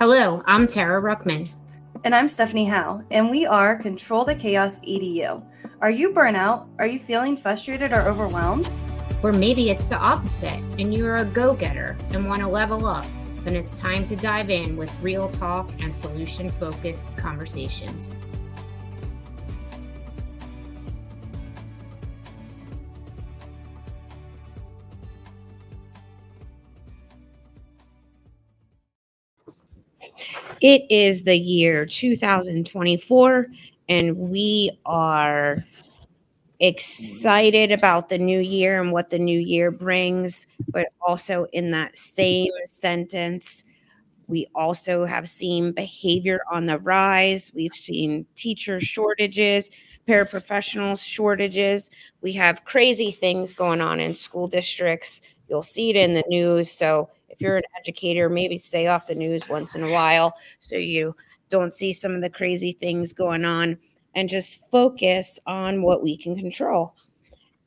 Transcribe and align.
Hello, 0.00 0.44
I'm 0.46 0.68
Tara 0.68 1.02
Ruckman. 1.02 1.50
And 2.04 2.14
I'm 2.14 2.28
Stephanie 2.28 2.66
Howe, 2.66 3.02
and 3.10 3.32
we 3.32 3.46
are 3.46 3.74
Control 3.74 4.24
the 4.24 4.36
Chaos 4.36 4.80
EDU. 4.82 5.42
Are 5.80 5.90
you 5.90 6.10
burnout? 6.10 6.68
Are 6.78 6.86
you 6.86 7.00
feeling 7.00 7.36
frustrated 7.36 7.90
or 7.90 8.02
overwhelmed? 8.02 8.70
Or 9.24 9.32
maybe 9.32 9.70
it's 9.70 9.86
the 9.86 9.96
opposite 9.96 10.62
and 10.78 10.94
you're 10.94 11.16
a 11.16 11.24
go 11.24 11.52
getter 11.52 11.96
and 12.12 12.28
want 12.28 12.42
to 12.42 12.48
level 12.48 12.86
up. 12.86 13.06
Then 13.42 13.56
it's 13.56 13.74
time 13.74 14.04
to 14.04 14.14
dive 14.14 14.50
in 14.50 14.76
with 14.76 14.94
real 15.02 15.30
talk 15.30 15.68
and 15.82 15.92
solution 15.92 16.48
focused 16.48 17.16
conversations. 17.16 18.20
It 30.60 30.90
is 30.90 31.22
the 31.22 31.36
year 31.36 31.86
2024, 31.86 33.46
and 33.88 34.16
we 34.16 34.70
are 34.84 35.64
excited 36.60 37.70
about 37.70 38.08
the 38.08 38.18
new 38.18 38.40
year 38.40 38.80
and 38.80 38.92
what 38.92 39.10
the 39.10 39.18
new 39.18 39.38
year 39.38 39.70
brings. 39.70 40.46
But 40.72 40.86
also, 41.00 41.46
in 41.52 41.70
that 41.70 41.96
same 41.96 42.50
sentence, 42.64 43.64
we 44.26 44.46
also 44.54 45.04
have 45.04 45.28
seen 45.28 45.72
behavior 45.72 46.40
on 46.50 46.66
the 46.66 46.78
rise. 46.80 47.52
We've 47.54 47.72
seen 47.72 48.26
teacher 48.34 48.80
shortages, 48.80 49.70
paraprofessionals 50.06 51.06
shortages. 51.06 51.90
We 52.20 52.32
have 52.32 52.64
crazy 52.64 53.10
things 53.10 53.54
going 53.54 53.80
on 53.80 54.00
in 54.00 54.12
school 54.12 54.48
districts. 54.48 55.22
You'll 55.48 55.62
see 55.62 55.90
it 55.90 55.96
in 55.96 56.12
the 56.12 56.24
news. 56.28 56.70
So, 56.70 57.08
if 57.28 57.40
you're 57.40 57.56
an 57.56 57.64
educator, 57.78 58.28
maybe 58.28 58.58
stay 58.58 58.86
off 58.86 59.06
the 59.06 59.14
news 59.14 59.48
once 59.48 59.74
in 59.74 59.84
a 59.84 59.92
while 59.92 60.34
so 60.60 60.76
you 60.76 61.14
don't 61.48 61.72
see 61.72 61.92
some 61.92 62.14
of 62.14 62.22
the 62.22 62.30
crazy 62.30 62.72
things 62.72 63.12
going 63.12 63.44
on 63.44 63.78
and 64.14 64.28
just 64.28 64.68
focus 64.70 65.38
on 65.46 65.82
what 65.82 66.02
we 66.02 66.16
can 66.16 66.36
control. 66.36 66.94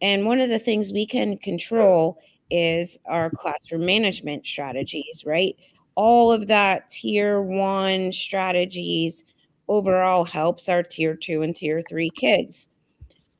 And 0.01 0.25
one 0.25 0.41
of 0.41 0.49
the 0.49 0.59
things 0.59 0.91
we 0.91 1.05
can 1.05 1.37
control 1.37 2.19
is 2.49 2.97
our 3.05 3.29
classroom 3.29 3.85
management 3.85 4.45
strategies, 4.45 5.23
right? 5.25 5.55
All 5.95 6.31
of 6.31 6.47
that 6.47 6.89
tier 6.89 7.41
one 7.41 8.11
strategies 8.11 9.23
overall 9.67 10.25
helps 10.25 10.67
our 10.67 10.83
tier 10.83 11.15
two 11.15 11.43
and 11.43 11.55
tier 11.55 11.81
three 11.87 12.09
kids. 12.09 12.67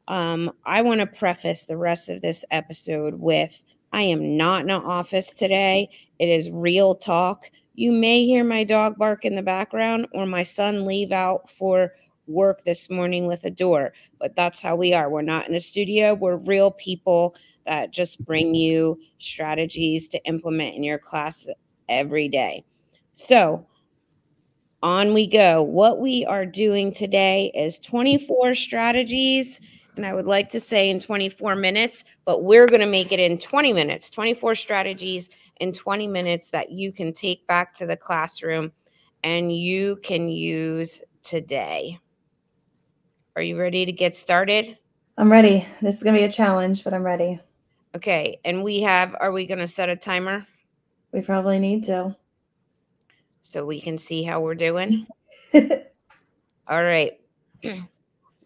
Um, 0.08 0.52
I 0.66 0.82
want 0.82 1.02
to 1.02 1.08
preface 1.08 1.66
the 1.66 1.78
rest 1.78 2.10
of 2.10 2.22
this 2.22 2.46
episode 2.52 3.16
with 3.16 3.64
I 3.94 4.04
am 4.04 4.38
not 4.38 4.64
in 4.64 4.70
an 4.70 4.82
office 4.82 5.34
today. 5.34 5.90
It 6.22 6.30
is 6.30 6.52
real 6.52 6.94
talk. 6.94 7.50
You 7.74 7.92
may 7.92 8.24
hear 8.26 8.44
my 8.44 8.64
dog 8.64 8.96
bark 8.96 9.26
in 9.26 9.36
the 9.36 9.42
background 9.42 10.08
or 10.14 10.28
my 10.28 10.44
son 10.44 10.86
leave 10.86 11.12
out 11.12 11.50
for 11.50 11.94
work 12.28 12.64
this 12.64 12.92
morning 12.92 13.26
with 13.26 13.44
a 13.44 13.50
door, 13.50 13.92
but 14.20 14.36
that's 14.36 14.62
how 14.62 14.76
we 14.76 14.94
are. 14.94 15.10
We're 15.10 15.24
not 15.24 15.50
in 15.50 15.56
a 15.56 15.60
studio, 15.60 16.14
we're 16.14 16.38
real 16.38 16.70
people 16.70 17.36
that 17.66 17.90
just 17.90 18.24
bring 18.24 18.54
you 18.54 19.00
strategies 19.18 20.08
to 20.10 20.24
implement 20.26 20.76
in 20.76 20.84
your 20.84 21.00
class 21.00 21.48
every 21.90 22.28
day. 22.28 22.64
So, 23.14 23.66
on 24.84 25.16
we 25.16 25.26
go. 25.26 25.64
What 25.64 26.00
we 26.00 26.24
are 26.26 26.46
doing 26.46 26.94
today 26.94 27.52
is 27.56 27.80
24 27.80 28.54
strategies 28.54 29.60
and 29.98 30.06
I 30.06 30.14
would 30.14 30.26
like 30.26 30.50
to 30.50 30.60
say 30.60 30.90
in 30.90 31.00
24 31.00 31.56
minutes, 31.56 32.06
but 32.26 32.44
we're 32.44 32.66
going 32.66 32.82
to 32.82 32.88
make 32.88 33.12
it 33.12 33.20
in 33.20 33.38
20 33.38 33.74
minutes 33.74 34.10
24 34.10 34.56
strategies 34.56 35.30
in 35.62 35.72
20 35.72 36.08
minutes 36.08 36.50
that 36.50 36.72
you 36.72 36.92
can 36.92 37.14
take 37.14 37.46
back 37.46 37.76
to 37.76 37.86
the 37.86 37.96
classroom 37.96 38.72
and 39.24 39.56
you 39.56 39.98
can 40.04 40.28
use 40.28 41.04
today. 41.22 42.00
Are 43.36 43.44
you 43.44 43.58
ready 43.58 43.86
to 43.86 43.92
get 43.92 44.16
started? 44.16 44.76
I'm 45.18 45.32
ready. 45.32 45.66
This 45.80 45.98
is 45.98 46.04
going 46.04 46.16
to 46.16 46.22
be 46.22 46.26
a 46.26 46.32
challenge, 46.32 46.84
but 46.84 46.96
I'm 46.96 47.04
ready. 47.04 47.40
Okay. 47.96 48.40
And 48.44 48.64
we 48.64 48.82
have, 48.82 49.16
are 49.20 49.32
we 49.32 49.46
going 49.46 49.60
to 49.60 49.68
set 49.68 49.88
a 49.88 49.96
timer? 49.96 50.48
We 51.12 51.22
probably 51.22 51.60
need 51.60 51.84
to. 51.84 52.16
So 53.42 53.64
we 53.64 53.80
can 53.80 54.00
see 54.00 54.24
how 54.24 54.42
we're 54.42 54.56
doing. 54.56 55.06
All 55.54 56.84
right. 56.84 57.14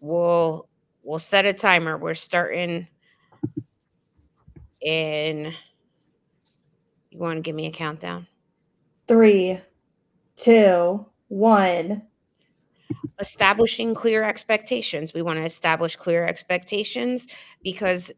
We'll 0.00 0.68
we'll 1.02 1.18
set 1.18 1.46
a 1.46 1.52
timer. 1.52 1.96
We're 1.96 2.14
starting 2.14 2.86
in. 4.80 5.54
You 7.16 7.22
want 7.22 7.38
to 7.38 7.40
give 7.40 7.56
me 7.56 7.64
a 7.64 7.70
countdown? 7.70 8.26
Three, 9.08 9.58
two, 10.36 11.06
one. 11.28 12.02
Establishing 13.18 13.94
clear 13.94 14.22
expectations. 14.22 15.14
We 15.14 15.22
want 15.22 15.38
to 15.38 15.44
establish 15.44 15.96
clear 15.96 16.26
expectations 16.26 17.26
because 17.64 18.12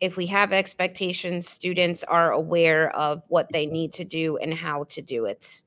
if 0.00 0.18
we 0.18 0.26
have 0.26 0.52
expectations, 0.52 1.48
students 1.48 2.04
are 2.04 2.32
aware 2.32 2.94
of 2.94 3.22
what 3.28 3.48
they 3.52 3.64
need 3.64 3.94
to 3.94 4.04
do 4.04 4.36
and 4.36 4.52
how 4.52 4.84
to 4.84 5.00
do 5.00 5.24
it. 5.24 5.62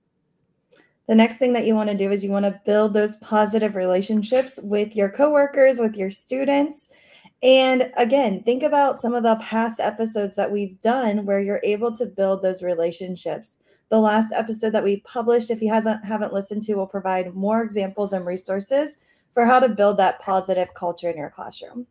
The 1.08 1.16
next 1.16 1.38
thing 1.38 1.54
that 1.54 1.66
you 1.66 1.74
want 1.74 1.90
to 1.90 1.98
do 1.98 2.12
is 2.12 2.24
you 2.24 2.30
want 2.30 2.46
to 2.46 2.62
build 2.66 2.94
those 2.94 3.16
positive 3.16 3.76
relationships 3.76 4.60
with 4.62 4.96
your 4.96 5.10
coworkers, 5.10 5.80
with 5.80 5.96
your 5.96 6.12
students. 6.12 6.90
And 7.44 7.92
again, 7.98 8.42
think 8.44 8.64
about 8.64 8.98
some 8.98 9.14
of 9.14 9.24
the 9.24 9.36
past 9.36 9.80
episodes 9.80 10.36
that 10.36 10.52
we've 10.52 10.80
done 10.80 11.26
where 11.26 11.42
you're 11.42 11.62
able 11.64 11.92
to 11.94 12.06
build 12.06 12.42
those 12.42 12.64
relationships. 12.64 13.58
The 13.90 14.00
last 14.00 14.32
episode 14.34 14.72
that 14.72 14.84
we 14.84 15.02
published, 15.02 15.52
if 15.52 15.62
you 15.62 15.72
hasn't 15.72 16.04
haven't 16.04 16.34
listened 16.34 16.64
to, 16.64 16.76
will 16.76 16.88
provide 16.88 17.36
more 17.36 17.62
examples 17.62 18.14
and 18.14 18.26
resources 18.26 18.98
for 19.34 19.46
how 19.46 19.60
to 19.60 19.70
build 19.70 19.98
that 19.98 20.22
positive 20.22 20.74
culture 20.74 21.10
in 21.10 21.18
your 21.18 21.30
classroom. 21.30 21.86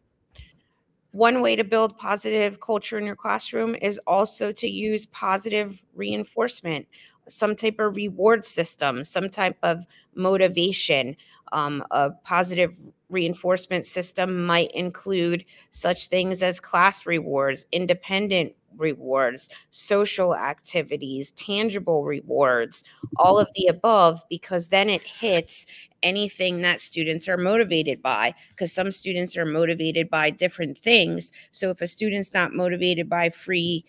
One 1.13 1.41
way 1.41 1.55
to 1.55 1.63
build 1.63 1.97
positive 1.99 2.59
culture 2.61 2.99
in 2.99 3.05
your 3.05 3.15
classroom 3.15 3.77
is 3.77 4.01
also 4.07 4.51
to 4.51 4.69
use 4.69 5.07
positive 5.07 5.81
reinforcement 5.95 6.87
some 7.29 7.57
type 7.57 7.79
of 7.79 7.97
reward 7.97 8.45
system, 8.45 9.05
some 9.05 9.29
type 9.29 9.57
of 9.63 9.87
motivation. 10.15 11.17
Um, 11.53 11.85
a 11.93 12.11
positive 12.11 12.75
reinforcement 13.15 13.87
system 13.87 14.45
might 14.45 14.71
include 14.73 15.47
such 15.71 16.09
things 16.09 16.43
as 16.43 16.61
class 16.61 17.07
rewards, 17.07 17.65
independent 17.73 18.53
rewards, 18.77 19.49
social 19.71 20.35
activities, 20.35 21.31
tangible 21.31 22.05
rewards, 22.05 22.85
all 23.17 23.39
of 23.39 23.49
the 23.55 23.67
above, 23.69 24.23
because 24.29 24.69
then 24.69 24.91
it 24.91 25.03
hits 25.03 25.67
anything 26.03 26.61
that 26.61 26.81
students 26.81 27.29
are 27.29 27.39
motivated 27.39 28.03
by. 28.03 28.35
Because 28.51 28.73
some 28.73 28.91
students 28.91 29.37
are 29.37 29.47
motivated 29.47 30.11
by 30.11 30.31
different 30.31 30.77
things. 30.77 31.33
So 31.53 31.71
if 31.71 31.81
a 31.81 31.87
student's 31.87 32.35
not 32.35 32.53
motivated 32.53 33.09
by 33.09 33.31
free 33.31 33.85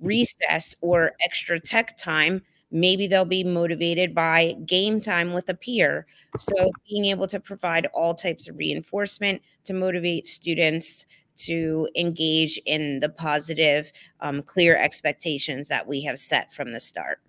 recess 0.00 0.76
or 0.80 1.12
extra 1.24 1.58
tech 1.58 1.96
time, 1.96 2.42
Maybe 2.76 3.06
they'll 3.06 3.24
be 3.24 3.42
motivated 3.42 4.14
by 4.14 4.52
game 4.66 5.00
time 5.00 5.32
with 5.32 5.48
a 5.48 5.54
peer. 5.54 6.06
So, 6.38 6.70
being 6.86 7.06
able 7.06 7.26
to 7.28 7.40
provide 7.40 7.86
all 7.94 8.14
types 8.14 8.48
of 8.48 8.58
reinforcement 8.58 9.40
to 9.64 9.72
motivate 9.72 10.26
students 10.26 11.06
to 11.36 11.88
engage 11.96 12.58
in 12.66 12.98
the 13.00 13.08
positive, 13.08 13.90
um, 14.20 14.42
clear 14.42 14.76
expectations 14.76 15.68
that 15.68 15.86
we 15.86 16.02
have 16.02 16.18
set 16.18 16.52
from 16.52 16.72
the 16.72 16.80
start. 16.80 17.20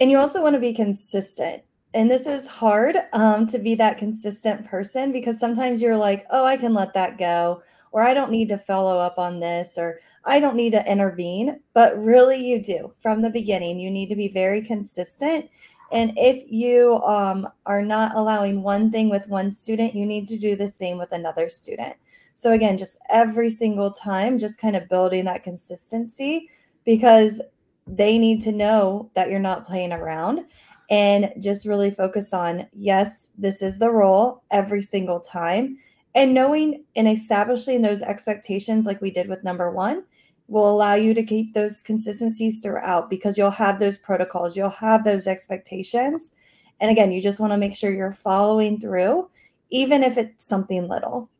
And 0.00 0.10
you 0.10 0.18
also 0.18 0.42
want 0.42 0.54
to 0.54 0.60
be 0.60 0.74
consistent. 0.74 1.62
And 1.94 2.10
this 2.10 2.26
is 2.26 2.48
hard 2.48 2.96
um, 3.12 3.46
to 3.46 3.60
be 3.60 3.76
that 3.76 3.96
consistent 3.96 4.66
person 4.66 5.12
because 5.12 5.38
sometimes 5.38 5.80
you're 5.80 5.96
like, 5.96 6.26
oh, 6.30 6.44
I 6.44 6.56
can 6.56 6.74
let 6.74 6.94
that 6.94 7.16
go, 7.16 7.62
or 7.92 8.02
I 8.02 8.12
don't 8.12 8.32
need 8.32 8.48
to 8.48 8.58
follow 8.58 8.98
up 8.98 9.18
on 9.18 9.38
this, 9.38 9.78
or 9.78 10.00
I 10.24 10.38
don't 10.38 10.56
need 10.56 10.72
to 10.72 10.90
intervene, 10.90 11.60
but 11.74 11.98
really 11.98 12.38
you 12.38 12.62
do. 12.62 12.92
From 12.98 13.22
the 13.22 13.30
beginning, 13.30 13.80
you 13.80 13.90
need 13.90 14.08
to 14.08 14.16
be 14.16 14.28
very 14.28 14.62
consistent. 14.62 15.50
And 15.90 16.12
if 16.16 16.44
you 16.50 17.02
um, 17.02 17.48
are 17.66 17.82
not 17.82 18.16
allowing 18.16 18.62
one 18.62 18.90
thing 18.90 19.10
with 19.10 19.28
one 19.28 19.50
student, 19.50 19.94
you 19.94 20.06
need 20.06 20.28
to 20.28 20.38
do 20.38 20.56
the 20.56 20.68
same 20.68 20.96
with 20.96 21.12
another 21.12 21.48
student. 21.48 21.96
So, 22.34 22.52
again, 22.52 22.78
just 22.78 22.98
every 23.10 23.50
single 23.50 23.90
time, 23.90 24.38
just 24.38 24.60
kind 24.60 24.74
of 24.74 24.88
building 24.88 25.26
that 25.26 25.42
consistency 25.42 26.48
because 26.84 27.42
they 27.86 28.16
need 28.16 28.40
to 28.42 28.52
know 28.52 29.10
that 29.14 29.28
you're 29.28 29.38
not 29.38 29.66
playing 29.66 29.92
around 29.92 30.44
and 30.88 31.32
just 31.38 31.66
really 31.66 31.90
focus 31.90 32.32
on 32.32 32.66
yes, 32.72 33.30
this 33.36 33.62
is 33.62 33.78
the 33.78 33.90
role 33.90 34.42
every 34.50 34.82
single 34.82 35.20
time. 35.20 35.78
And 36.14 36.34
knowing 36.34 36.84
and 36.94 37.08
establishing 37.08 37.82
those 37.82 38.02
expectations, 38.02 38.86
like 38.86 39.00
we 39.00 39.10
did 39.10 39.28
with 39.28 39.44
number 39.44 39.70
one, 39.70 40.04
will 40.52 40.70
allow 40.70 40.94
you 40.94 41.14
to 41.14 41.22
keep 41.22 41.54
those 41.54 41.82
consistencies 41.82 42.60
throughout 42.60 43.08
because 43.10 43.36
you'll 43.38 43.50
have 43.50 43.78
those 43.78 43.98
protocols, 43.98 44.56
you'll 44.56 44.68
have 44.68 45.02
those 45.02 45.26
expectations. 45.26 46.32
And 46.80 46.90
again, 46.90 47.10
you 47.10 47.20
just 47.20 47.40
want 47.40 47.52
to 47.52 47.56
make 47.56 47.74
sure 47.74 47.92
you're 47.92 48.12
following 48.12 48.78
through, 48.78 49.30
even 49.70 50.02
if 50.02 50.18
it's 50.18 50.44
something 50.44 50.86
little. 50.88 51.30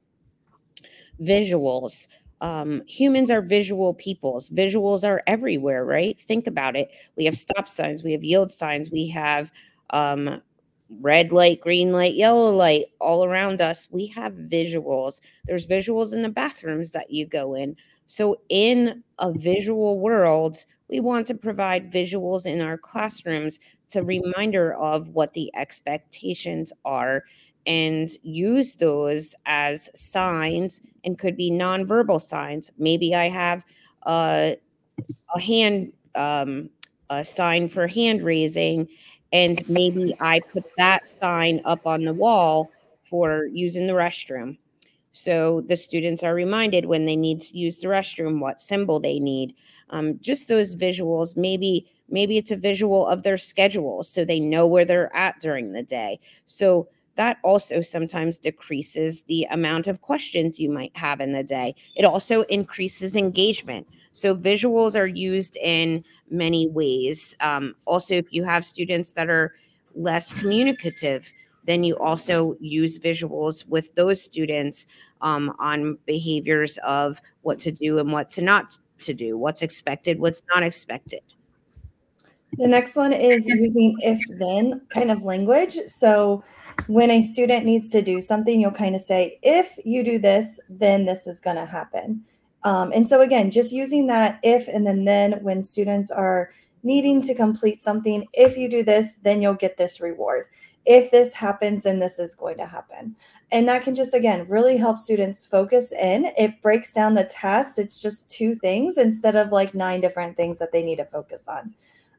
Visuals. 1.21 2.09
um, 2.41 2.83
humans 2.89 3.31
are 3.31 3.41
visual 3.41 3.95
peoples. 3.95 4.51
Visuals 4.51 5.07
are 5.07 5.23
everywhere, 5.29 5.85
right? 5.85 6.19
Think 6.19 6.49
about 6.49 6.75
it. 6.75 6.91
We 7.17 7.25
have 7.25 7.37
stop 7.37 7.69
signs, 7.69 8.03
we 8.03 8.13
have 8.13 8.25
yield 8.25 8.51
signs, 8.51 8.91
we 8.91 9.07
have 9.09 9.53
um, 9.91 10.43
red 11.01 11.33
light, 11.33 11.61
green 11.61 11.93
light, 11.93 12.15
yellow 12.15 12.51
light 12.51 12.87
all 12.99 13.25
around 13.25 13.61
us. 13.61 13.89
We 13.93 14.07
have 14.09 14.33
visuals. 14.33 15.21
There's 15.45 15.67
visuals 15.67 16.15
in 16.15 16.23
the 16.23 16.29
bathrooms 16.29 16.91
that 16.91 17.11
you 17.11 17.27
go 17.27 17.55
in. 17.55 17.77
So, 18.07 18.41
in 18.49 19.03
a 19.19 19.33
visual 19.33 19.99
world, 19.99 20.65
we 20.89 21.01
want 21.01 21.27
to 21.29 21.35
provide 21.35 21.91
visuals 21.91 22.47
in 22.47 22.61
our 22.61 22.77
classrooms 22.77 23.59
to 23.91 24.03
reminder 24.03 24.75
of 24.75 25.09
what 25.09 25.33
the 25.33 25.51
expectations 25.55 26.73
are 26.85 27.25
and 27.67 28.09
use 28.23 28.75
those 28.75 29.35
as 29.47 29.89
signs 29.95 30.83
and 31.05 31.19
could 31.19 31.37
be 31.37 31.51
nonverbal 31.51 32.21
signs. 32.21 32.71
Maybe 32.79 33.15
I 33.15 33.29
have 33.29 33.65
a, 34.03 34.57
a 35.35 35.41
hand 35.41 35.93
um, 36.15 36.69
a 37.11 37.25
sign 37.25 37.69
for 37.69 37.87
hand 37.87 38.23
raising 38.23 38.89
and 39.33 39.67
maybe 39.69 40.15
I 40.21 40.41
put 40.53 40.65
that 40.77 41.09
sign 41.09 41.61
up 41.65 41.87
on 41.87 42.05
the 42.05 42.13
wall 42.13 42.71
for 43.05 43.47
using 43.47 43.87
the 43.87 43.93
restroom. 43.93 44.59
So 45.13 45.61
the 45.63 45.77
students 45.77 46.23
are 46.23 46.35
reminded 46.35 46.87
when 46.87 47.05
they 47.05 47.17
need 47.17 47.41
to 47.43 47.57
use 47.57 47.79
the 47.79 47.89
restroom 47.89 48.41
what 48.41 48.61
symbol 48.61 48.99
they 48.99 49.21
need. 49.21 49.55
Um, 49.91 50.19
just 50.21 50.49
those 50.49 50.75
visuals. 50.75 51.37
Maybe 51.37 51.87
maybe 52.09 52.37
it's 52.37 52.51
a 52.51 52.57
visual 52.57 53.07
of 53.07 53.23
their 53.23 53.37
schedule 53.37 54.03
so 54.03 54.25
they 54.25 54.41
know 54.41 54.67
where 54.67 54.85
they're 54.85 55.15
at 55.15 55.41
during 55.41 55.73
the 55.73 55.83
day. 55.83 56.19
So 56.47 56.89
that 57.15 57.39
also 57.43 57.81
sometimes 57.81 58.39
decreases 58.39 59.23
the 59.23 59.47
amount 59.51 59.87
of 59.87 60.01
questions 60.01 60.59
you 60.59 60.71
might 60.71 60.97
have 60.97 61.21
in 61.21 61.33
the 61.33 61.45
day. 61.45 61.75
It 61.97 62.05
also 62.05 62.43
increases 62.45 63.17
engagement. 63.17 63.87
So 64.13 64.35
visuals 64.35 64.99
are 64.99 65.07
used 65.07 65.57
in 65.57 66.05
many 66.31 66.69
ways. 66.69 67.37
Um, 67.41 67.75
also, 67.85 68.15
if 68.15 68.33
you 68.33 68.45
have 68.45 68.65
students 68.65 69.13
that 69.13 69.29
are 69.29 69.55
less 69.95 70.33
communicative, 70.33 71.31
then 71.65 71.85
you 71.85 71.97
also 71.97 72.57
use 72.61 72.99
visuals 72.99 73.69
with 73.69 73.95
those 73.95 74.21
students 74.21 74.87
um, 75.21 75.55
on 75.59 75.99
behaviors 76.07 76.79
of 76.79 77.21
what 77.43 77.59
to 77.61 77.73
do 77.73 77.99
and 77.99 78.13
what 78.13 78.31
to 78.31 78.43
not 78.43 78.79
to 79.01 79.15
do, 79.15 79.37
what's 79.37 79.63
expected, 79.63 80.19
what's 80.19 80.43
not 80.55 80.63
expected. 80.63 81.21
The 82.59 82.69
next 82.69 82.97
one 82.97 83.13
is 83.13 83.47
using 83.47 83.97
if 84.01 84.21
then 84.39 84.83
kind 84.91 85.11
of 85.11 85.25
language. 85.25 85.75
So 85.87 86.45
when 86.87 87.11
a 87.11 87.23
student 87.23 87.65
needs 87.65 87.89
to 87.91 88.03
do 88.03 88.21
something, 88.21 88.61
you'll 88.61 88.73
kind 88.73 88.95
of 88.95 89.01
say, 89.01 89.39
if 89.43 89.79
you 89.85 90.05
do 90.05 90.19
this, 90.19 90.61
then 90.69 91.07
this 91.07 91.27
is 91.27 91.41
going 91.41 91.57
to 91.57 91.67
happen. 91.67 92.25
Um, 92.65 92.93
and 92.95 93.09
so 93.09 93.21
again, 93.21 93.51
just 93.51 93.73
using 93.73 94.07
that 94.09 94.39
if 94.43 94.69
and 94.69 94.87
then 94.87 95.05
then 95.05 95.43
when 95.43 95.63
students 95.63 96.11
are 96.11 96.53
needing 96.83 97.23
to 97.23 97.35
complete 97.35 97.79
something, 97.79 98.27
if 98.33 98.57
you 98.57 98.69
do 98.69 98.85
this, 98.85 99.15
then 99.23 99.41
you'll 99.41 99.55
get 99.55 99.77
this 99.77 100.01
reward. 100.01 100.47
If 100.85 101.11
this 101.11 101.33
happens, 101.33 101.85
then 101.85 101.99
this 101.99 102.19
is 102.19 102.35
going 102.35 102.57
to 102.59 102.67
happen. 102.67 103.15
And 103.53 103.69
that 103.69 103.83
can 103.83 103.95
just, 103.95 104.15
again, 104.15 104.47
really 104.49 104.77
help 104.77 104.99
students 104.99 105.47
focus 105.47 105.93
in. 105.93 106.33
It 106.37 106.61
breaks 106.63 106.93
down 106.93 107.15
the 107.15 107.25
tasks. 107.25 107.79
It's 107.79 107.99
just 107.99 108.29
two 108.29 108.55
things 108.55 108.99
instead 108.99 109.37
of 109.37 109.53
like 109.53 109.75
nine 109.75 110.01
different 110.01 110.37
things 110.37 110.59
that 110.59 110.73
they 110.73 110.83
need 110.83 110.97
to 110.97 111.05
focus 111.05 111.47
on. 111.47 111.75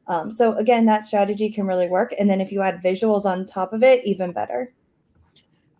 Um, 0.06 0.30
so, 0.30 0.54
again, 0.56 0.86
that 0.86 1.02
strategy 1.02 1.50
can 1.50 1.66
really 1.66 1.88
work. 1.88 2.14
And 2.18 2.28
then 2.28 2.40
if 2.40 2.52
you 2.52 2.62
add 2.62 2.82
visuals 2.82 3.24
on 3.24 3.46
top 3.46 3.72
of 3.72 3.82
it, 3.82 4.04
even 4.04 4.32
better. 4.32 4.72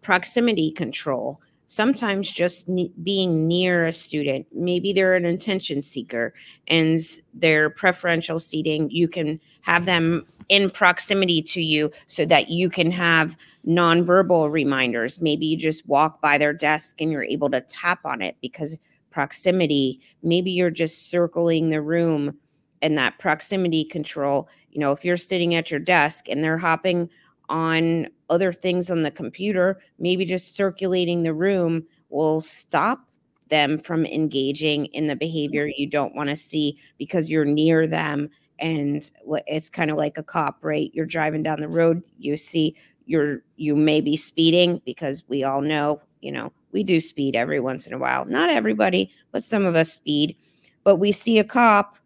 Proximity 0.02 0.70
control 0.70 1.40
sometimes 1.68 2.30
just 2.30 2.68
ne- 2.68 2.92
being 3.02 3.48
near 3.48 3.84
a 3.84 3.92
student. 3.92 4.46
Maybe 4.52 4.92
they're 4.92 5.16
an 5.16 5.24
attention 5.24 5.82
seeker 5.82 6.34
and 6.68 7.00
their 7.32 7.70
preferential 7.70 8.38
seating. 8.38 8.90
You 8.90 9.08
can 9.08 9.40
have 9.62 9.86
them 9.86 10.26
in 10.48 10.70
proximity 10.70 11.42
to 11.42 11.62
you 11.62 11.90
so 12.06 12.24
that 12.26 12.50
you 12.50 12.68
can 12.68 12.90
have 12.90 13.36
nonverbal 13.66 14.52
reminders. 14.52 15.20
Maybe 15.20 15.46
you 15.46 15.56
just 15.56 15.88
walk 15.88 16.20
by 16.20 16.38
their 16.38 16.52
desk 16.52 17.00
and 17.00 17.10
you're 17.10 17.24
able 17.24 17.50
to 17.50 17.60
tap 17.62 18.00
on 18.04 18.20
it 18.20 18.36
because 18.40 18.78
proximity 19.14 20.00
maybe 20.24 20.50
you're 20.50 20.70
just 20.72 21.08
circling 21.08 21.70
the 21.70 21.80
room 21.80 22.36
and 22.82 22.98
that 22.98 23.16
proximity 23.20 23.84
control 23.84 24.48
you 24.72 24.80
know 24.80 24.90
if 24.90 25.04
you're 25.04 25.16
sitting 25.16 25.54
at 25.54 25.70
your 25.70 25.78
desk 25.78 26.28
and 26.28 26.42
they're 26.42 26.58
hopping 26.58 27.08
on 27.48 28.08
other 28.30 28.52
things 28.52 28.90
on 28.90 29.02
the 29.02 29.10
computer, 29.10 29.78
maybe 29.98 30.24
just 30.24 30.56
circulating 30.56 31.22
the 31.22 31.34
room 31.34 31.84
will 32.08 32.40
stop 32.40 33.08
them 33.48 33.78
from 33.78 34.06
engaging 34.06 34.86
in 34.86 35.06
the 35.06 35.12
mm-hmm. 35.12 35.18
behavior 35.18 35.70
you 35.76 35.86
don't 35.86 36.14
want 36.14 36.30
to 36.30 36.36
see 36.36 36.78
because 36.98 37.30
you're 37.30 37.44
near 37.44 37.86
them 37.86 38.30
and 38.58 39.10
it's 39.46 39.68
kind 39.68 39.90
of 39.90 39.96
like 39.96 40.16
a 40.16 40.22
cop 40.22 40.58
right? 40.62 40.90
You're 40.94 41.06
driving 41.06 41.42
down 41.42 41.60
the 41.60 41.68
road 41.68 42.02
you 42.18 42.36
see 42.36 42.74
you're 43.06 43.42
you 43.56 43.76
may 43.76 44.00
be 44.00 44.16
speeding 44.16 44.80
because 44.86 45.24
we 45.28 45.44
all 45.44 45.60
know 45.60 46.00
you 46.20 46.32
know 46.32 46.52
we 46.72 46.82
do 46.82 47.00
speed 47.00 47.36
every 47.36 47.60
once 47.60 47.86
in 47.86 47.92
a 47.92 47.98
while. 47.98 48.24
Not 48.24 48.50
everybody 48.50 49.10
but 49.32 49.42
some 49.42 49.66
of 49.66 49.74
us 49.74 49.92
speed. 49.92 50.36
But 50.84 50.96
we 50.96 51.12
see 51.12 51.38
a 51.38 51.44
cop 51.44 51.98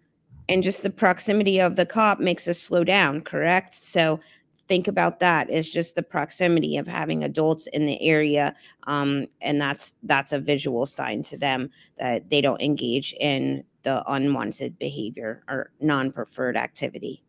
and 0.48 0.62
just 0.62 0.82
the 0.82 0.90
proximity 0.90 1.60
of 1.60 1.76
the 1.76 1.86
cop 1.86 2.20
makes 2.20 2.48
us 2.48 2.58
slow 2.58 2.84
down 2.84 3.20
correct? 3.20 3.74
So 3.74 4.18
think 4.68 4.86
about 4.86 5.18
that 5.18 5.50
is 5.50 5.70
just 5.70 5.94
the 5.94 6.02
proximity 6.02 6.76
of 6.76 6.86
having 6.86 7.24
adults 7.24 7.66
in 7.68 7.86
the 7.86 8.00
area 8.02 8.54
um, 8.86 9.26
and 9.40 9.60
that's 9.60 9.94
that's 10.04 10.32
a 10.32 10.38
visual 10.38 10.86
sign 10.86 11.22
to 11.22 11.36
them 11.36 11.70
that 11.98 12.28
they 12.30 12.40
don't 12.40 12.62
engage 12.62 13.14
in 13.20 13.64
the 13.82 14.02
unwanted 14.12 14.78
behavior 14.78 15.42
or 15.48 15.70
non-preferred 15.80 16.56
activity. 16.56 17.22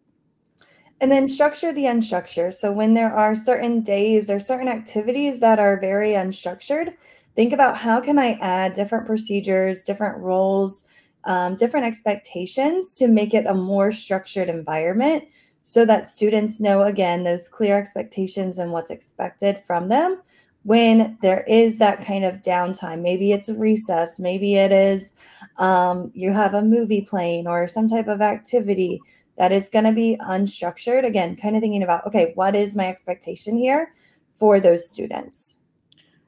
And 1.00 1.10
then 1.10 1.30
structure 1.30 1.72
the 1.72 1.84
unstructured. 1.84 2.54
So 2.54 2.74
when 2.74 2.94
there 2.94 3.14
are 3.14 3.34
certain 3.34 3.82
days 3.82 4.30
or 4.30 4.40
certain 4.40 4.68
activities 4.68 5.40
that 5.40 5.58
are 5.60 5.80
very 5.80 6.10
unstructured 6.10 6.94
think 7.40 7.54
about 7.54 7.78
how 7.78 8.02
can 8.02 8.20
i 8.20 8.34
add 8.42 8.74
different 8.74 9.06
procedures 9.06 9.84
different 9.84 10.18
roles 10.18 10.84
um, 11.24 11.56
different 11.56 11.86
expectations 11.86 12.96
to 12.98 13.08
make 13.08 13.34
it 13.34 13.46
a 13.46 13.54
more 13.54 13.92
structured 13.94 14.50
environment 14.50 15.24
so 15.64 15.86
that 15.86 16.08
students 16.08 16.60
know 16.60 16.84
again 16.84 17.24
those 17.24 17.48
clear 17.48 17.78
expectations 17.78 18.58
and 18.58 18.72
what's 18.72 18.92
expected 18.92 19.62
from 19.66 19.90
them 19.90 20.22
when 20.64 21.18
there 21.22 21.44
is 21.44 21.78
that 21.78 22.04
kind 22.04 22.26
of 22.26 22.42
downtime. 22.42 23.02
Maybe 23.02 23.32
it's 23.32 23.50
a 23.50 23.56
recess, 23.56 24.20
maybe 24.20 24.56
it 24.56 24.72
is 24.72 25.14
um, 25.58 26.12
you 26.14 26.32
have 26.34 26.54
a 26.54 26.62
movie 26.62 27.02
playing 27.02 27.48
or 27.48 27.68
some 27.68 27.88
type 27.88 28.08
of 28.08 28.22
activity 28.22 29.00
that 29.38 29.52
is 29.52 29.70
going 29.70 29.86
to 29.86 29.94
be 29.94 30.18
unstructured. 30.22 31.06
Again, 31.06 31.36
kind 31.36 31.56
of 31.56 31.62
thinking 31.62 31.84
about, 31.84 32.06
okay, 32.06 32.34
what 32.36 32.56
is 32.56 32.76
my 32.76 32.88
expectation 32.88 33.56
here 33.56 33.94
for 34.36 34.60
those 34.60 34.90
students? 34.90 35.60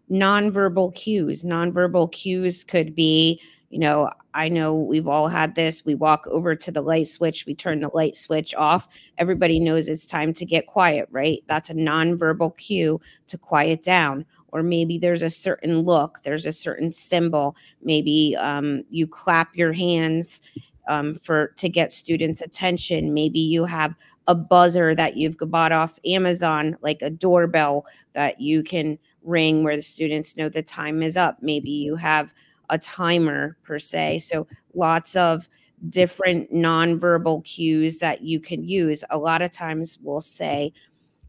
Nonverbal 0.09 0.95
cues. 0.95 1.43
Nonverbal 1.43 2.11
cues 2.11 2.63
could 2.63 2.95
be 2.95 3.41
you 3.71 3.79
know, 3.79 4.11
I 4.33 4.50
know 4.50 4.75
we've 4.75 5.07
all 5.07 5.27
had 5.27 5.55
this. 5.55 5.85
We 5.85 5.95
walk 5.95 6.25
over 6.27 6.55
to 6.55 6.71
the 6.71 6.81
light 6.81 7.07
switch, 7.07 7.45
we 7.45 7.55
turn 7.55 7.81
the 7.81 7.89
light 7.93 8.17
switch 8.17 8.55
off. 8.55 8.88
Everybody 9.17 9.59
knows 9.59 9.88
it's 9.88 10.05
time 10.05 10.33
to 10.33 10.45
get 10.45 10.67
quiet, 10.67 11.07
right? 11.11 11.43
That's 11.47 11.69
a 11.69 11.75
nonverbal 11.75 12.57
cue 12.57 13.00
to 13.27 13.38
quiet 13.38 13.83
down. 13.83 14.25
Or 14.53 14.63
maybe 14.63 14.97
there's 14.97 15.21
a 15.21 15.29
certain 15.29 15.81
look, 15.81 16.19
there's 16.23 16.45
a 16.45 16.51
certain 16.51 16.91
symbol. 16.91 17.55
Maybe 17.81 18.35
um, 18.38 18.83
you 18.89 19.07
clap 19.07 19.55
your 19.55 19.71
hands 19.71 20.41
um, 20.88 21.15
for 21.15 21.53
to 21.57 21.69
get 21.69 21.91
students' 21.91 22.41
attention. 22.41 23.13
Maybe 23.13 23.39
you 23.39 23.63
have 23.65 23.95
a 24.27 24.35
buzzer 24.35 24.93
that 24.95 25.17
you've 25.17 25.38
bought 25.39 25.71
off 25.71 26.00
Amazon, 26.05 26.77
like 26.81 27.01
a 27.01 27.09
doorbell 27.09 27.85
that 28.13 28.39
you 28.39 28.63
can 28.63 28.97
ring 29.23 29.63
where 29.63 29.75
the 29.75 29.81
students 29.81 30.38
know 30.38 30.50
the 30.50 30.63
time 30.63 31.01
is 31.01 31.17
up. 31.17 31.38
Maybe 31.41 31.71
you 31.71 31.95
have 31.95 32.33
a 32.71 32.79
timer 32.79 33.55
per 33.63 33.77
se. 33.77 34.17
So 34.19 34.47
lots 34.73 35.15
of 35.15 35.47
different 35.89 36.51
nonverbal 36.51 37.43
cues 37.43 37.99
that 37.99 38.21
you 38.21 38.39
can 38.39 38.63
use. 38.63 39.03
A 39.11 39.17
lot 39.17 39.41
of 39.41 39.51
times 39.51 39.99
we'll 40.01 40.21
say 40.21 40.73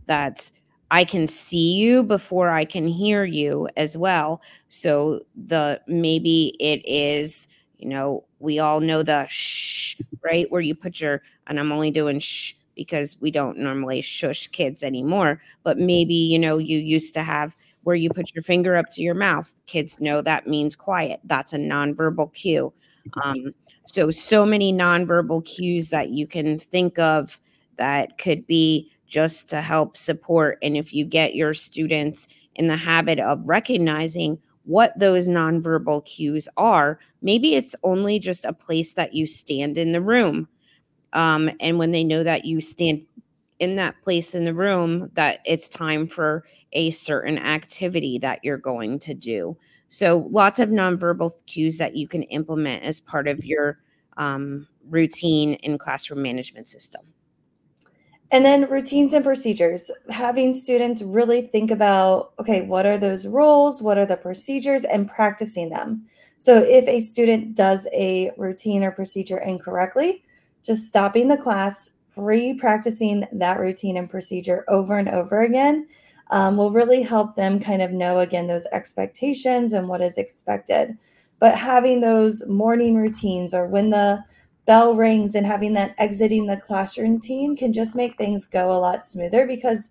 that 0.06 0.50
I 0.90 1.04
can 1.04 1.26
see 1.26 1.74
you 1.74 2.02
before 2.02 2.50
I 2.50 2.64
can 2.64 2.86
hear 2.86 3.24
you 3.24 3.68
as 3.76 3.96
well. 3.96 4.42
So 4.68 5.20
the 5.46 5.80
maybe 5.86 6.54
it 6.60 6.82
is, 6.86 7.48
you 7.78 7.88
know, 7.88 8.24
we 8.40 8.58
all 8.58 8.80
know 8.80 9.02
the 9.02 9.26
shh, 9.28 9.96
right? 10.22 10.50
Where 10.50 10.60
you 10.60 10.74
put 10.74 11.00
your 11.00 11.22
and 11.46 11.58
I'm 11.58 11.72
only 11.72 11.90
doing 11.90 12.18
shh 12.18 12.54
because 12.76 13.18
we 13.20 13.30
don't 13.30 13.58
normally 13.58 14.00
shush 14.00 14.48
kids 14.48 14.82
anymore, 14.82 15.40
but 15.62 15.78
maybe, 15.78 16.14
you 16.14 16.38
know, 16.38 16.58
you 16.58 16.78
used 16.78 17.14
to 17.14 17.22
have 17.22 17.56
where 17.82 17.96
you 17.96 18.10
put 18.10 18.34
your 18.34 18.42
finger 18.42 18.76
up 18.76 18.90
to 18.92 19.02
your 19.02 19.14
mouth. 19.14 19.50
Kids 19.66 20.00
know 20.00 20.22
that 20.22 20.46
means 20.46 20.76
quiet. 20.76 21.20
That's 21.24 21.52
a 21.52 21.58
nonverbal 21.58 22.32
cue. 22.34 22.72
Um, 23.22 23.54
so, 23.86 24.10
so 24.10 24.46
many 24.46 24.72
nonverbal 24.72 25.44
cues 25.44 25.88
that 25.90 26.10
you 26.10 26.26
can 26.26 26.58
think 26.58 26.98
of 26.98 27.40
that 27.76 28.18
could 28.18 28.46
be 28.46 28.90
just 29.06 29.48
to 29.50 29.60
help 29.60 29.96
support. 29.96 30.58
And 30.62 30.76
if 30.76 30.94
you 30.94 31.04
get 31.04 31.34
your 31.34 31.52
students 31.54 32.28
in 32.54 32.66
the 32.66 32.76
habit 32.76 33.18
of 33.18 33.46
recognizing 33.48 34.38
what 34.64 34.96
those 34.98 35.28
nonverbal 35.28 36.04
cues 36.04 36.48
are. 36.56 36.98
Maybe 37.20 37.54
it's 37.54 37.74
only 37.82 38.18
just 38.18 38.44
a 38.44 38.52
place 38.52 38.94
that 38.94 39.14
you 39.14 39.26
stand 39.26 39.76
in 39.76 39.92
the 39.92 40.00
room. 40.00 40.48
Um, 41.12 41.50
and 41.60 41.78
when 41.78 41.90
they 41.90 42.04
know 42.04 42.22
that 42.22 42.44
you 42.44 42.60
stand 42.60 43.04
in 43.62 43.76
that 43.76 43.94
place 44.02 44.34
in 44.34 44.44
the 44.44 44.52
room, 44.52 45.08
that 45.14 45.38
it's 45.46 45.68
time 45.68 46.08
for 46.08 46.44
a 46.72 46.90
certain 46.90 47.38
activity 47.38 48.18
that 48.18 48.40
you're 48.42 48.58
going 48.58 48.98
to 48.98 49.14
do. 49.14 49.56
So, 49.88 50.26
lots 50.30 50.58
of 50.58 50.68
nonverbal 50.68 51.30
cues 51.46 51.78
that 51.78 51.94
you 51.94 52.08
can 52.08 52.24
implement 52.24 52.82
as 52.82 52.98
part 52.98 53.28
of 53.28 53.44
your 53.44 53.78
um, 54.16 54.66
routine 54.88 55.54
in 55.54 55.78
classroom 55.78 56.22
management 56.22 56.66
system. 56.66 57.02
And 58.32 58.44
then 58.44 58.68
routines 58.68 59.12
and 59.12 59.24
procedures, 59.24 59.90
having 60.10 60.54
students 60.54 61.00
really 61.02 61.42
think 61.42 61.70
about 61.70 62.32
okay, 62.40 62.62
what 62.62 62.84
are 62.84 62.98
those 62.98 63.26
rules? 63.26 63.80
What 63.80 63.96
are 63.96 64.06
the 64.06 64.16
procedures? 64.16 64.84
And 64.84 65.08
practicing 65.08 65.68
them. 65.68 66.04
So 66.38 66.56
if 66.56 66.88
a 66.88 66.98
student 66.98 67.54
does 67.54 67.86
a 67.92 68.32
routine 68.36 68.82
or 68.82 68.90
procedure 68.90 69.38
incorrectly, 69.38 70.24
just 70.64 70.88
stopping 70.88 71.28
the 71.28 71.36
class, 71.36 71.92
re 72.16 72.54
practicing 72.54 73.26
that 73.32 73.58
routine 73.58 73.96
and 73.96 74.10
procedure 74.10 74.64
over 74.68 74.98
and 74.98 75.08
over 75.08 75.40
again 75.40 75.86
um, 76.30 76.56
will 76.56 76.70
really 76.72 77.02
help 77.02 77.36
them 77.36 77.60
kind 77.60 77.82
of 77.82 77.90
know 77.92 78.18
again 78.18 78.46
those 78.46 78.66
expectations 78.72 79.72
and 79.72 79.88
what 79.88 80.00
is 80.00 80.18
expected. 80.18 80.96
But 81.38 81.58
having 81.58 82.00
those 82.00 82.46
morning 82.46 82.96
routines 82.96 83.52
or 83.52 83.66
when 83.66 83.90
the 83.90 84.24
bell 84.66 84.94
rings 84.94 85.34
and 85.34 85.46
having 85.46 85.74
that 85.74 85.94
exiting 85.98 86.46
the 86.46 86.56
classroom 86.56 87.14
routine 87.14 87.56
can 87.56 87.72
just 87.72 87.96
make 87.96 88.16
things 88.16 88.46
go 88.46 88.70
a 88.70 88.78
lot 88.78 89.02
smoother 89.02 89.46
because 89.46 89.90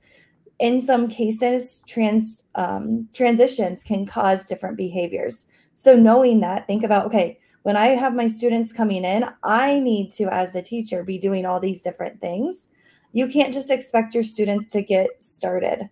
in 0.60 0.80
some 0.80 1.08
cases 1.08 1.84
trans 1.88 2.44
um, 2.56 3.08
transitions 3.14 3.84
can 3.84 4.06
cause 4.06 4.48
different 4.48 4.78
behaviors 4.78 5.46
so 5.74 5.96
knowing 5.96 6.40
that 6.40 6.66
think 6.68 6.84
about 6.84 7.06
okay 7.06 7.38
when 7.64 7.76
i 7.76 7.88
have 7.88 8.16
my 8.16 8.28
students 8.28 8.74
coming 8.74 9.04
in 9.04 9.26
i 9.44 9.80
need 9.80 10.12
to 10.12 10.24
as 10.34 10.56
a 10.56 10.62
teacher 10.62 11.04
be 11.04 11.18
doing 11.18 11.46
all 11.46 11.60
these 11.60 11.82
different 11.82 12.20
things 12.22 12.68
you 13.14 13.28
can't 13.28 13.54
just 13.54 13.72
expect 13.72 14.14
your 14.14 14.24
students 14.24 14.66
to 14.68 14.82
get 14.82 15.10
started 15.22 15.90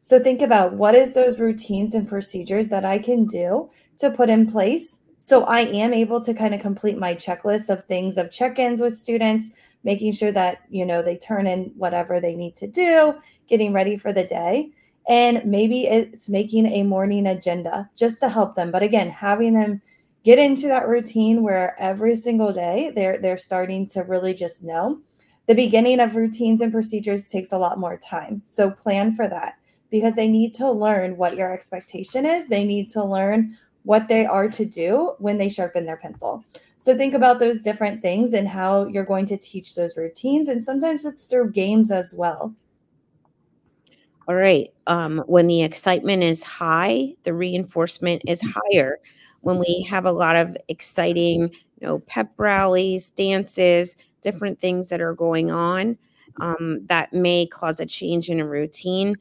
so 0.00 0.18
think 0.18 0.42
about 0.42 0.74
what 0.74 0.94
is 0.94 1.14
those 1.14 1.40
routines 1.40 1.94
and 1.94 2.08
procedures 2.08 2.68
that 2.68 2.84
i 2.84 2.98
can 2.98 3.24
do 3.26 3.68
to 3.98 4.10
put 4.10 4.28
in 4.28 4.50
place 4.50 4.98
so 5.26 5.42
I 5.42 5.62
am 5.62 5.92
able 5.92 6.20
to 6.20 6.32
kind 6.32 6.54
of 6.54 6.60
complete 6.60 6.98
my 6.98 7.12
checklist 7.12 7.68
of 7.68 7.82
things 7.82 8.16
of 8.16 8.30
check-ins 8.30 8.80
with 8.80 8.92
students, 8.92 9.50
making 9.82 10.12
sure 10.12 10.30
that, 10.30 10.62
you 10.70 10.86
know, 10.86 11.02
they 11.02 11.16
turn 11.16 11.48
in 11.48 11.72
whatever 11.76 12.20
they 12.20 12.36
need 12.36 12.54
to 12.56 12.68
do, 12.68 13.12
getting 13.48 13.72
ready 13.72 13.96
for 13.96 14.12
the 14.12 14.22
day. 14.22 14.70
And 15.08 15.44
maybe 15.44 15.88
it's 15.88 16.28
making 16.28 16.66
a 16.66 16.84
morning 16.84 17.26
agenda 17.26 17.90
just 17.96 18.20
to 18.20 18.28
help 18.28 18.54
them. 18.54 18.70
But 18.70 18.84
again, 18.84 19.10
having 19.10 19.54
them 19.54 19.82
get 20.26 20.40
into 20.40 20.66
that 20.66 20.88
routine 20.88 21.44
where 21.44 21.76
every 21.78 22.16
single 22.16 22.52
day 22.52 22.90
they're 22.96 23.16
they're 23.16 23.36
starting 23.36 23.86
to 23.86 24.02
really 24.02 24.34
just 24.34 24.64
know. 24.64 24.98
The 25.46 25.54
beginning 25.54 26.00
of 26.00 26.16
routines 26.16 26.60
and 26.60 26.72
procedures 26.72 27.28
takes 27.28 27.52
a 27.52 27.58
lot 27.58 27.78
more 27.78 27.96
time. 27.96 28.42
So 28.44 28.68
plan 28.68 29.14
for 29.14 29.28
that 29.28 29.54
because 29.88 30.16
they 30.16 30.26
need 30.26 30.52
to 30.54 30.68
learn 30.68 31.16
what 31.16 31.36
your 31.36 31.54
expectation 31.54 32.26
is. 32.26 32.48
They 32.48 32.64
need 32.64 32.88
to 32.90 33.04
learn 33.04 33.56
what 33.84 34.08
they 34.08 34.26
are 34.26 34.48
to 34.48 34.64
do 34.64 35.14
when 35.20 35.38
they 35.38 35.48
sharpen 35.48 35.86
their 35.86 35.96
pencil. 35.96 36.44
So 36.76 36.96
think 36.96 37.14
about 37.14 37.38
those 37.38 37.62
different 37.62 38.02
things 38.02 38.32
and 38.32 38.48
how 38.48 38.86
you're 38.86 39.04
going 39.04 39.26
to 39.26 39.36
teach 39.36 39.76
those 39.76 39.96
routines. 39.96 40.48
And 40.48 40.60
sometimes 40.60 41.04
it's 41.04 41.22
through 41.22 41.52
games 41.52 41.92
as 41.92 42.12
well. 42.18 42.52
All 44.26 44.34
right. 44.34 44.74
Um, 44.88 45.22
when 45.28 45.46
the 45.46 45.62
excitement 45.62 46.24
is 46.24 46.42
high, 46.42 47.14
the 47.22 47.32
reinforcement 47.32 48.22
is 48.26 48.42
higher. 48.42 48.98
When 49.46 49.58
we 49.58 49.86
have 49.88 50.04
a 50.04 50.10
lot 50.10 50.34
of 50.34 50.56
exciting, 50.66 51.52
you 51.80 51.86
know, 51.86 52.00
pep 52.00 52.32
rallies, 52.36 53.10
dances, 53.10 53.96
different 54.20 54.58
things 54.58 54.88
that 54.88 55.00
are 55.00 55.14
going 55.14 55.52
on, 55.52 55.96
um, 56.40 56.84
that 56.86 57.12
may 57.12 57.46
cause 57.46 57.78
a 57.78 57.86
change 57.86 58.28
in 58.28 58.40
a 58.40 58.44
routine 58.44 59.16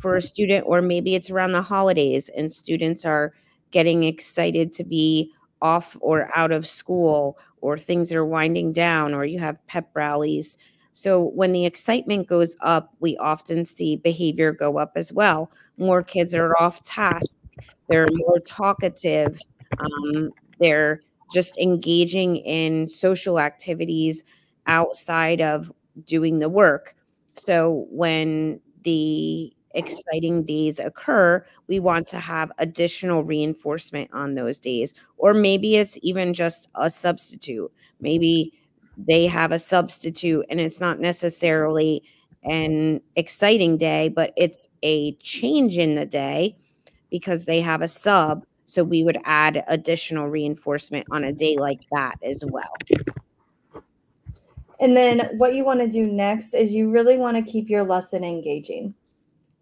for 0.00 0.16
a 0.16 0.20
student, 0.20 0.64
or 0.66 0.82
maybe 0.82 1.14
it's 1.14 1.30
around 1.30 1.52
the 1.52 1.62
holidays 1.62 2.28
and 2.36 2.52
students 2.52 3.04
are 3.04 3.32
getting 3.70 4.02
excited 4.02 4.72
to 4.72 4.82
be 4.82 5.30
off 5.62 5.96
or 6.00 6.28
out 6.36 6.50
of 6.50 6.66
school 6.66 7.38
or 7.60 7.78
things 7.78 8.12
are 8.12 8.24
winding 8.24 8.72
down 8.72 9.14
or 9.14 9.24
you 9.24 9.38
have 9.38 9.64
pep 9.68 9.88
rallies. 9.94 10.58
So 10.92 11.22
when 11.22 11.52
the 11.52 11.66
excitement 11.66 12.26
goes 12.26 12.56
up, 12.62 12.92
we 12.98 13.16
often 13.18 13.64
see 13.64 13.94
behavior 13.94 14.52
go 14.52 14.78
up 14.78 14.94
as 14.96 15.12
well. 15.12 15.52
More 15.76 16.02
kids 16.02 16.34
are 16.34 16.56
off 16.60 16.82
task. 16.82 17.36
They're 17.88 18.08
more 18.10 18.40
talkative. 18.40 19.38
Um, 19.78 20.30
they're 20.60 21.00
just 21.32 21.58
engaging 21.58 22.36
in 22.36 22.88
social 22.88 23.38
activities 23.38 24.24
outside 24.66 25.40
of 25.40 25.72
doing 26.04 26.38
the 26.38 26.48
work. 26.48 26.94
So 27.36 27.86
when 27.90 28.60
the 28.82 29.52
exciting 29.74 30.44
days 30.44 30.80
occur, 30.80 31.44
we 31.68 31.78
want 31.78 32.06
to 32.08 32.18
have 32.18 32.50
additional 32.58 33.22
reinforcement 33.22 34.10
on 34.12 34.34
those 34.34 34.58
days. 34.58 34.94
Or 35.18 35.34
maybe 35.34 35.76
it's 35.76 35.98
even 36.02 36.32
just 36.34 36.68
a 36.74 36.90
substitute. 36.90 37.70
Maybe 38.00 38.52
they 38.96 39.26
have 39.26 39.52
a 39.52 39.58
substitute 39.58 40.46
and 40.48 40.60
it's 40.60 40.80
not 40.80 40.98
necessarily 40.98 42.02
an 42.44 43.00
exciting 43.16 43.76
day, 43.76 44.08
but 44.08 44.32
it's 44.36 44.68
a 44.82 45.12
change 45.16 45.76
in 45.78 45.94
the 45.94 46.06
day 46.06 46.56
because 47.10 47.44
they 47.44 47.60
have 47.60 47.82
a 47.82 47.88
sub. 47.88 48.44
So 48.68 48.84
we 48.84 49.02
would 49.02 49.18
add 49.24 49.64
additional 49.66 50.28
reinforcement 50.28 51.06
on 51.10 51.24
a 51.24 51.32
day 51.32 51.56
like 51.56 51.80
that 51.90 52.16
as 52.22 52.44
well. 52.46 52.70
And 54.78 54.94
then 54.94 55.20
what 55.38 55.54
you 55.54 55.64
want 55.64 55.80
to 55.80 55.88
do 55.88 56.06
next 56.06 56.52
is 56.52 56.74
you 56.74 56.90
really 56.90 57.16
want 57.16 57.38
to 57.38 57.50
keep 57.50 57.70
your 57.70 57.82
lesson 57.82 58.22
engaging. 58.22 58.94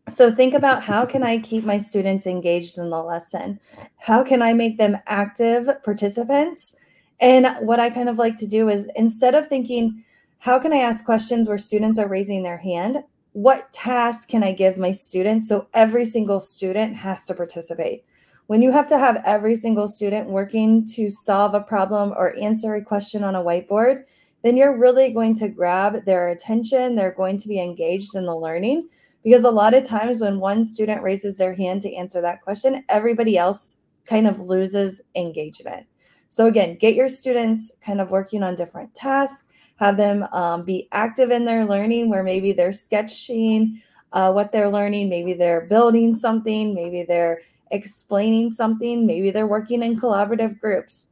So 0.08 0.32
think 0.32 0.54
about 0.54 0.82
how 0.82 1.06
can 1.06 1.22
I 1.22 1.38
keep 1.38 1.64
my 1.64 1.78
students 1.78 2.26
engaged 2.26 2.78
in 2.78 2.90
the 2.90 3.00
lesson? 3.00 3.60
How 3.98 4.24
can 4.24 4.42
I 4.42 4.52
make 4.52 4.76
them 4.76 4.98
active 5.06 5.68
participants? 5.84 6.74
And 7.20 7.46
what 7.60 7.78
I 7.78 7.90
kind 7.90 8.08
of 8.08 8.18
like 8.18 8.36
to 8.38 8.46
do 8.48 8.68
is 8.68 8.90
instead 8.96 9.36
of 9.36 9.46
thinking, 9.46 10.02
how 10.38 10.58
can 10.58 10.72
I 10.72 10.78
ask 10.78 11.04
questions 11.04 11.48
where 11.48 11.58
students 11.58 11.98
are 11.98 12.08
raising 12.08 12.42
their 12.42 12.58
hand? 12.58 13.04
What 13.34 13.72
task 13.72 14.28
can 14.28 14.42
I 14.42 14.50
give 14.50 14.76
my 14.76 14.90
students 14.90 15.48
so 15.48 15.68
every 15.74 16.04
single 16.04 16.40
student 16.40 16.96
has 16.96 17.24
to 17.26 17.34
participate? 17.34 18.04
When 18.46 18.62
you 18.62 18.70
have 18.70 18.88
to 18.88 18.98
have 18.98 19.22
every 19.24 19.56
single 19.56 19.88
student 19.88 20.30
working 20.30 20.86
to 20.94 21.10
solve 21.10 21.54
a 21.54 21.60
problem 21.60 22.12
or 22.12 22.38
answer 22.38 22.74
a 22.74 22.84
question 22.84 23.24
on 23.24 23.34
a 23.34 23.42
whiteboard, 23.42 24.04
then 24.44 24.56
you're 24.56 24.78
really 24.78 25.12
going 25.12 25.34
to 25.36 25.48
grab 25.48 26.04
their 26.04 26.28
attention. 26.28 26.94
They're 26.94 27.10
going 27.10 27.38
to 27.38 27.48
be 27.48 27.60
engaged 27.60 28.14
in 28.14 28.24
the 28.24 28.36
learning 28.36 28.88
because 29.24 29.42
a 29.42 29.50
lot 29.50 29.74
of 29.74 29.82
times 29.82 30.20
when 30.20 30.38
one 30.38 30.62
student 30.62 31.02
raises 31.02 31.38
their 31.38 31.54
hand 31.54 31.82
to 31.82 31.96
answer 31.96 32.20
that 32.20 32.42
question, 32.42 32.84
everybody 32.88 33.36
else 33.36 33.78
kind 34.04 34.28
of 34.28 34.38
loses 34.38 35.00
engagement. 35.16 35.84
So, 36.28 36.46
again, 36.46 36.76
get 36.78 36.94
your 36.94 37.08
students 37.08 37.72
kind 37.84 38.00
of 38.00 38.10
working 38.10 38.44
on 38.44 38.54
different 38.54 38.94
tasks, 38.94 39.42
have 39.76 39.96
them 39.96 40.22
um, 40.32 40.64
be 40.64 40.86
active 40.92 41.32
in 41.32 41.44
their 41.46 41.64
learning 41.64 42.10
where 42.10 42.22
maybe 42.22 42.52
they're 42.52 42.72
sketching 42.72 43.82
uh, 44.12 44.30
what 44.32 44.52
they're 44.52 44.70
learning, 44.70 45.08
maybe 45.08 45.34
they're 45.34 45.62
building 45.62 46.14
something, 46.14 46.74
maybe 46.74 47.02
they're 47.02 47.40
explaining 47.70 48.50
something, 48.50 49.06
maybe 49.06 49.30
they're 49.30 49.46
working 49.46 49.82
in 49.82 49.98
collaborative 49.98 50.60
groups. 50.60 51.08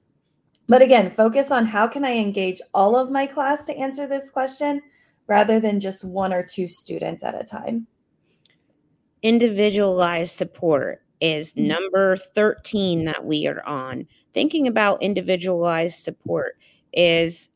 But 0.68 0.82
again, 0.82 1.10
focus 1.10 1.50
on 1.50 1.66
how 1.66 1.86
can 1.86 2.04
I 2.04 2.12
engage 2.16 2.60
all 2.72 2.96
of 2.96 3.10
my 3.10 3.26
class 3.26 3.66
to 3.66 3.76
answer 3.76 4.06
this 4.06 4.30
question 4.30 4.80
rather 5.26 5.60
than 5.60 5.80
just 5.80 6.04
one 6.04 6.32
or 6.32 6.42
two 6.42 6.68
students 6.68 7.22
at 7.22 7.40
a 7.40 7.44
time 7.44 7.86
individualized 9.24 10.36
support 10.36 11.02
is 11.20 11.52
mm. 11.54 11.66
number 11.66 12.16
13 12.16 13.06
that 13.06 13.24
we 13.24 13.48
are 13.48 13.66
on. 13.66 14.06
Thinking 14.32 14.68
about 14.68 15.02
individualized 15.02 16.04
support 16.04 16.56
is 16.92 17.48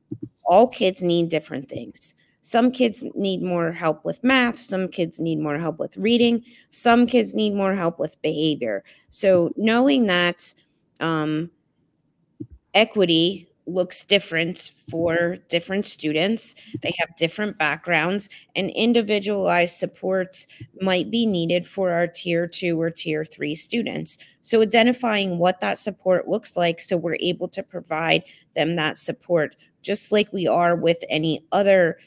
all 0.44 0.66
kids 0.66 1.02
need 1.02 1.28
different 1.28 1.68
things. 1.68 2.14
Some 2.48 2.70
kids 2.70 3.04
need 3.14 3.42
more 3.42 3.72
help 3.72 4.06
with 4.06 4.24
math, 4.24 4.58
some 4.58 4.88
kids 4.88 5.20
need 5.20 5.38
more 5.38 5.58
help 5.58 5.78
with 5.78 5.94
reading, 5.98 6.42
some 6.70 7.06
kids 7.06 7.34
need 7.34 7.54
more 7.54 7.74
help 7.74 7.98
with 7.98 8.20
behavior. 8.22 8.84
So, 9.10 9.52
knowing 9.58 10.06
that 10.06 10.54
um, 10.98 11.50
equity 12.72 13.50
looks 13.66 14.02
different 14.02 14.72
for 14.90 15.36
different 15.50 15.84
students. 15.84 16.54
They 16.80 16.94
have 16.98 17.14
different 17.18 17.58
backgrounds, 17.58 18.30
and 18.56 18.70
individualized 18.70 19.76
supports 19.76 20.46
might 20.80 21.10
be 21.10 21.26
needed 21.26 21.66
for 21.66 21.92
our 21.92 22.06
tier 22.06 22.46
two 22.46 22.80
or 22.80 22.90
tier 22.90 23.26
three 23.26 23.54
students. 23.54 24.16
So, 24.40 24.62
identifying 24.62 25.36
what 25.36 25.60
that 25.60 25.76
support 25.76 26.28
looks 26.28 26.56
like 26.56 26.80
so 26.80 26.96
we're 26.96 27.18
able 27.20 27.48
to 27.48 27.62
provide 27.62 28.24
them 28.54 28.74
that 28.76 28.96
support, 28.96 29.54
just 29.82 30.12
like 30.12 30.32
we 30.32 30.46
are 30.46 30.74
with 30.74 31.04
any 31.10 31.44
other 31.52 31.98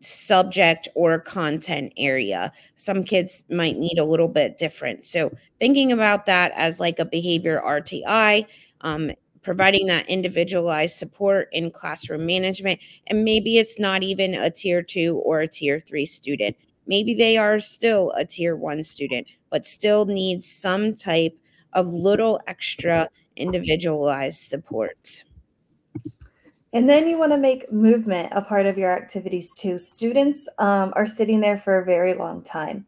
subject 0.00 0.88
or 0.94 1.18
content 1.18 1.92
area. 1.96 2.52
Some 2.76 3.04
kids 3.04 3.44
might 3.50 3.76
need 3.76 3.98
a 3.98 4.04
little 4.04 4.28
bit 4.28 4.58
different. 4.58 5.06
So, 5.06 5.30
thinking 5.58 5.92
about 5.92 6.26
that 6.26 6.52
as 6.54 6.80
like 6.80 6.98
a 6.98 7.04
behavior 7.04 7.60
RTI, 7.64 8.46
um, 8.82 9.10
providing 9.42 9.86
that 9.86 10.08
individualized 10.08 10.96
support 10.96 11.48
in 11.52 11.70
classroom 11.70 12.26
management. 12.26 12.80
And 13.06 13.24
maybe 13.24 13.58
it's 13.58 13.78
not 13.78 14.02
even 14.02 14.34
a 14.34 14.50
tier 14.50 14.82
two 14.82 15.22
or 15.24 15.40
a 15.40 15.48
tier 15.48 15.80
three 15.80 16.06
student. 16.06 16.56
Maybe 16.86 17.14
they 17.14 17.36
are 17.36 17.58
still 17.58 18.12
a 18.12 18.24
tier 18.24 18.56
one 18.56 18.82
student, 18.82 19.26
but 19.50 19.66
still 19.66 20.06
needs 20.06 20.50
some 20.50 20.94
type 20.94 21.38
of 21.72 21.92
little 21.92 22.40
extra 22.46 23.08
individualized 23.36 24.40
support. 24.40 25.24
And 26.72 26.88
then 26.88 27.08
you 27.08 27.18
want 27.18 27.32
to 27.32 27.38
make 27.38 27.72
movement 27.72 28.28
a 28.32 28.42
part 28.42 28.66
of 28.66 28.76
your 28.76 28.94
activities 28.94 29.56
too. 29.56 29.78
Students 29.78 30.48
um, 30.58 30.92
are 30.96 31.06
sitting 31.06 31.40
there 31.40 31.56
for 31.56 31.78
a 31.78 31.84
very 31.84 32.14
long 32.14 32.42
time. 32.42 32.86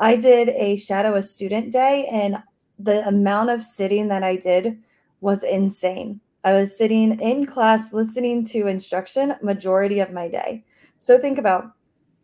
I 0.00 0.16
did 0.16 0.48
a 0.48 0.76
shadow 0.76 1.14
a 1.14 1.22
student 1.22 1.72
day, 1.72 2.08
and 2.10 2.38
the 2.78 3.06
amount 3.06 3.50
of 3.50 3.62
sitting 3.62 4.08
that 4.08 4.24
I 4.24 4.36
did 4.36 4.78
was 5.20 5.42
insane. 5.42 6.20
I 6.42 6.54
was 6.54 6.76
sitting 6.76 7.20
in 7.20 7.44
class 7.44 7.92
listening 7.92 8.44
to 8.46 8.66
instruction 8.66 9.34
majority 9.42 10.00
of 10.00 10.12
my 10.12 10.26
day. 10.26 10.64
So 10.98 11.18
think 11.18 11.38
about 11.38 11.72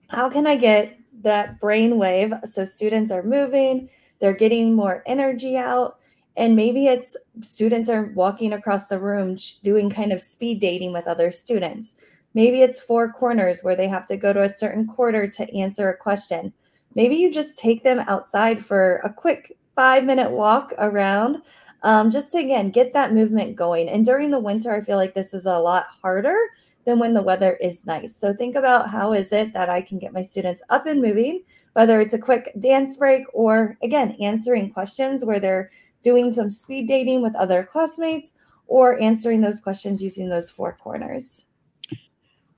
how 0.08 0.30
can 0.30 0.46
I 0.46 0.56
get 0.56 0.98
that 1.22 1.60
brain 1.60 1.98
wave 1.98 2.32
so 2.44 2.64
students 2.64 3.10
are 3.10 3.22
moving, 3.22 3.90
they're 4.20 4.34
getting 4.34 4.74
more 4.74 5.02
energy 5.06 5.56
out, 5.56 5.95
and 6.36 6.54
maybe 6.54 6.86
it's 6.86 7.16
students 7.40 7.88
are 7.88 8.12
walking 8.14 8.52
across 8.52 8.86
the 8.86 8.98
room 8.98 9.36
doing 9.62 9.88
kind 9.90 10.12
of 10.12 10.20
speed 10.20 10.60
dating 10.60 10.92
with 10.92 11.06
other 11.06 11.30
students. 11.30 11.94
Maybe 12.34 12.62
it's 12.62 12.80
four 12.80 13.10
corners 13.10 13.60
where 13.62 13.76
they 13.76 13.88
have 13.88 14.06
to 14.06 14.16
go 14.16 14.32
to 14.32 14.42
a 14.42 14.48
certain 14.48 14.86
quarter 14.86 15.26
to 15.26 15.56
answer 15.56 15.88
a 15.88 15.96
question. 15.96 16.52
Maybe 16.94 17.16
you 17.16 17.32
just 17.32 17.56
take 17.56 17.82
them 17.82 18.00
outside 18.00 18.64
for 18.64 18.96
a 19.04 19.12
quick 19.12 19.56
five 19.74 20.04
minute 20.04 20.30
walk 20.30 20.72
around 20.78 21.42
um, 21.82 22.10
just 22.10 22.32
to 22.32 22.38
again 22.38 22.70
get 22.70 22.92
that 22.92 23.14
movement 23.14 23.56
going. 23.56 23.88
And 23.88 24.04
during 24.04 24.30
the 24.30 24.40
winter, 24.40 24.72
I 24.72 24.80
feel 24.80 24.96
like 24.96 25.14
this 25.14 25.32
is 25.32 25.46
a 25.46 25.58
lot 25.58 25.86
harder 26.02 26.36
than 26.84 26.98
when 26.98 27.14
the 27.14 27.22
weather 27.22 27.56
is 27.60 27.86
nice. 27.86 28.14
So 28.14 28.32
think 28.32 28.54
about 28.54 28.88
how 28.88 29.12
is 29.12 29.32
it 29.32 29.52
that 29.54 29.68
I 29.68 29.82
can 29.82 29.98
get 29.98 30.12
my 30.12 30.22
students 30.22 30.62
up 30.68 30.86
and 30.86 31.02
moving, 31.02 31.42
whether 31.72 32.00
it's 32.00 32.14
a 32.14 32.18
quick 32.18 32.52
dance 32.58 32.96
break 32.96 33.24
or 33.32 33.76
again 33.82 34.12
answering 34.20 34.70
questions 34.70 35.24
where 35.24 35.40
they're 35.40 35.70
doing 36.06 36.30
some 36.30 36.48
speed 36.48 36.86
dating 36.86 37.20
with 37.20 37.34
other 37.34 37.64
classmates, 37.64 38.34
or 38.68 38.96
answering 39.00 39.40
those 39.40 39.58
questions 39.58 40.00
using 40.00 40.28
those 40.28 40.48
four 40.48 40.72
corners. 40.80 41.46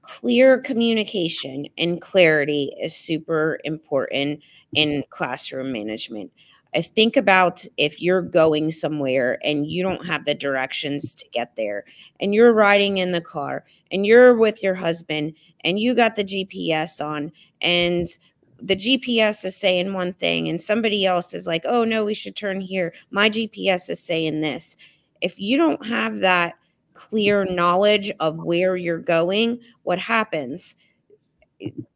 Clear 0.03 0.61
communication 0.61 1.67
and 1.79 1.99
clarity 1.99 2.75
is 2.79 2.95
super 2.95 3.59
important 3.65 4.41
in 4.75 5.03
classroom 5.09 5.73
management. 5.73 6.31
I 6.75 6.83
think 6.83 7.17
about 7.17 7.65
if 7.79 8.03
you're 8.03 8.21
going 8.21 8.71
somewhere 8.71 9.39
and 9.43 9.67
you 9.67 9.83
don't 9.83 10.05
have 10.05 10.27
the 10.27 10.35
directions 10.35 11.15
to 11.15 11.27
get 11.31 11.57
there, 11.57 11.87
and 12.21 12.35
you're 12.35 12.53
riding 12.53 12.99
in 12.99 13.13
the 13.13 13.23
car 13.23 13.65
and 13.91 14.05
you're 14.05 14.37
with 14.37 14.63
your 14.63 14.75
husband 14.75 15.33
and 15.65 15.79
you 15.79 15.95
got 15.95 16.17
the 16.17 16.25
GPS 16.25 17.03
on, 17.03 17.33
and 17.63 18.09
the 18.61 18.77
GPS 18.77 19.45
is 19.45 19.57
saying 19.57 19.93
one 19.93 20.13
thing 20.15 20.49
and 20.49 20.61
somebody 20.61 21.07
else 21.07 21.35
is 21.35 21.47
like, 21.47 21.63
oh 21.65 21.85
no, 21.85 22.05
we 22.05 22.15
should 22.15 22.37
turn 22.37 22.61
here. 22.61 22.93
My 23.11 23.31
GPS 23.31 23.89
is 23.89 24.01
saying 24.03 24.41
this. 24.41 24.77
If 25.21 25.39
you 25.39 25.57
don't 25.57 25.85
have 25.87 26.19
that 26.19 26.55
clear 26.95 27.45
knowledge 27.45 28.13
of 28.21 28.37
where 28.39 28.77
you're 28.77 28.99
going, 28.99 29.61
what 29.85 29.99
happens? 29.99 30.77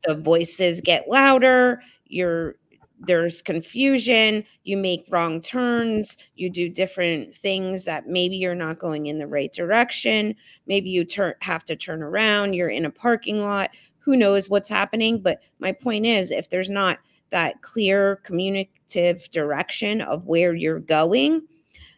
The 0.06 0.14
voices 0.16 0.80
get 0.80 1.08
louder, 1.08 1.82
you're 2.06 2.56
there's 3.04 3.42
confusion, 3.42 4.44
you 4.62 4.76
make 4.76 5.04
wrong 5.10 5.40
turns, 5.40 6.16
you 6.36 6.48
do 6.48 6.68
different 6.68 7.34
things 7.34 7.84
that 7.84 8.06
maybe 8.06 8.36
you're 8.36 8.54
not 8.54 8.78
going 8.78 9.06
in 9.06 9.18
the 9.18 9.26
right 9.26 9.52
direction, 9.52 10.36
maybe 10.68 10.88
you 10.88 11.04
turn 11.04 11.34
have 11.40 11.64
to 11.64 11.74
turn 11.74 12.00
around, 12.00 12.52
you're 12.52 12.68
in 12.68 12.84
a 12.84 12.90
parking 12.90 13.40
lot 13.40 13.70
who 14.02 14.16
knows 14.16 14.50
what's 14.50 14.68
happening. 14.68 15.20
But 15.20 15.40
my 15.58 15.72
point 15.72 16.06
is, 16.06 16.30
if 16.30 16.50
there's 16.50 16.70
not 16.70 16.98
that 17.30 17.62
clear 17.62 18.16
communicative 18.24 19.30
direction 19.30 20.00
of 20.02 20.26
where 20.26 20.54
you're 20.54 20.80
going, 20.80 21.42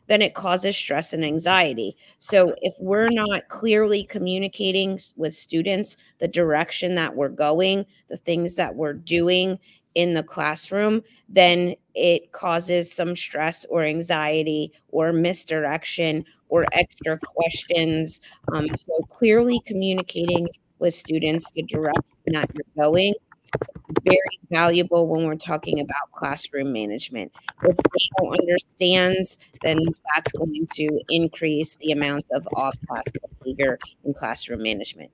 then 0.07 0.21
it 0.23 0.35
causes 0.35 0.77
stress 0.77 1.13
and 1.13 1.25
anxiety. 1.25 1.97
So 2.19 2.55
if 2.61 2.75
we're 2.79 3.09
not 3.09 3.49
clearly 3.49 4.05
communicating 4.05 5.01
with 5.17 5.35
students 5.35 5.97
the 6.19 6.29
direction 6.29 6.95
that 6.97 7.17
we're 7.17 7.31
going, 7.31 7.87
the 8.09 8.19
things 8.19 8.55
that 8.57 8.75
we're 8.75 8.93
doing 8.93 9.59
in 9.95 10.15
the 10.15 10.23
classroom, 10.23 11.03
then 11.29 11.75
it 11.95 12.33
causes 12.33 12.93
some 12.93 13.17
stress 13.17 13.65
or 13.67 13.83
anxiety 13.85 14.73
or 14.89 15.13
misdirection 15.13 16.25
or 16.49 16.67
extra 16.73 17.19
questions. 17.19 18.21
Um, 18.53 18.75
so 18.75 18.93
clearly 19.09 19.61
communicating 19.65 20.49
with 20.79 20.95
students 20.95 21.51
the 21.53 21.63
direction 21.63 22.03
that 22.27 22.51
you're 22.55 22.65
going 22.77 23.15
very 24.05 24.41
valuable 24.51 25.09
when 25.09 25.27
we're 25.27 25.37
talking 25.37 25.81
about 25.81 26.11
classroom 26.13 26.73
management. 26.73 27.33
If 27.63 27.77
they 27.77 28.09
don't 28.19 28.39
understand, 28.39 29.17
then 29.63 29.81
that's 30.15 30.33
going 30.33 30.67
to 30.75 31.01
increase 31.09 31.77
the 31.77 31.93
amount 31.93 32.25
of 32.33 32.47
off 32.55 32.77
class 32.87 33.05
behavior 33.43 33.79
in 34.05 34.15
classroom 34.15 34.63
management. 34.63 35.11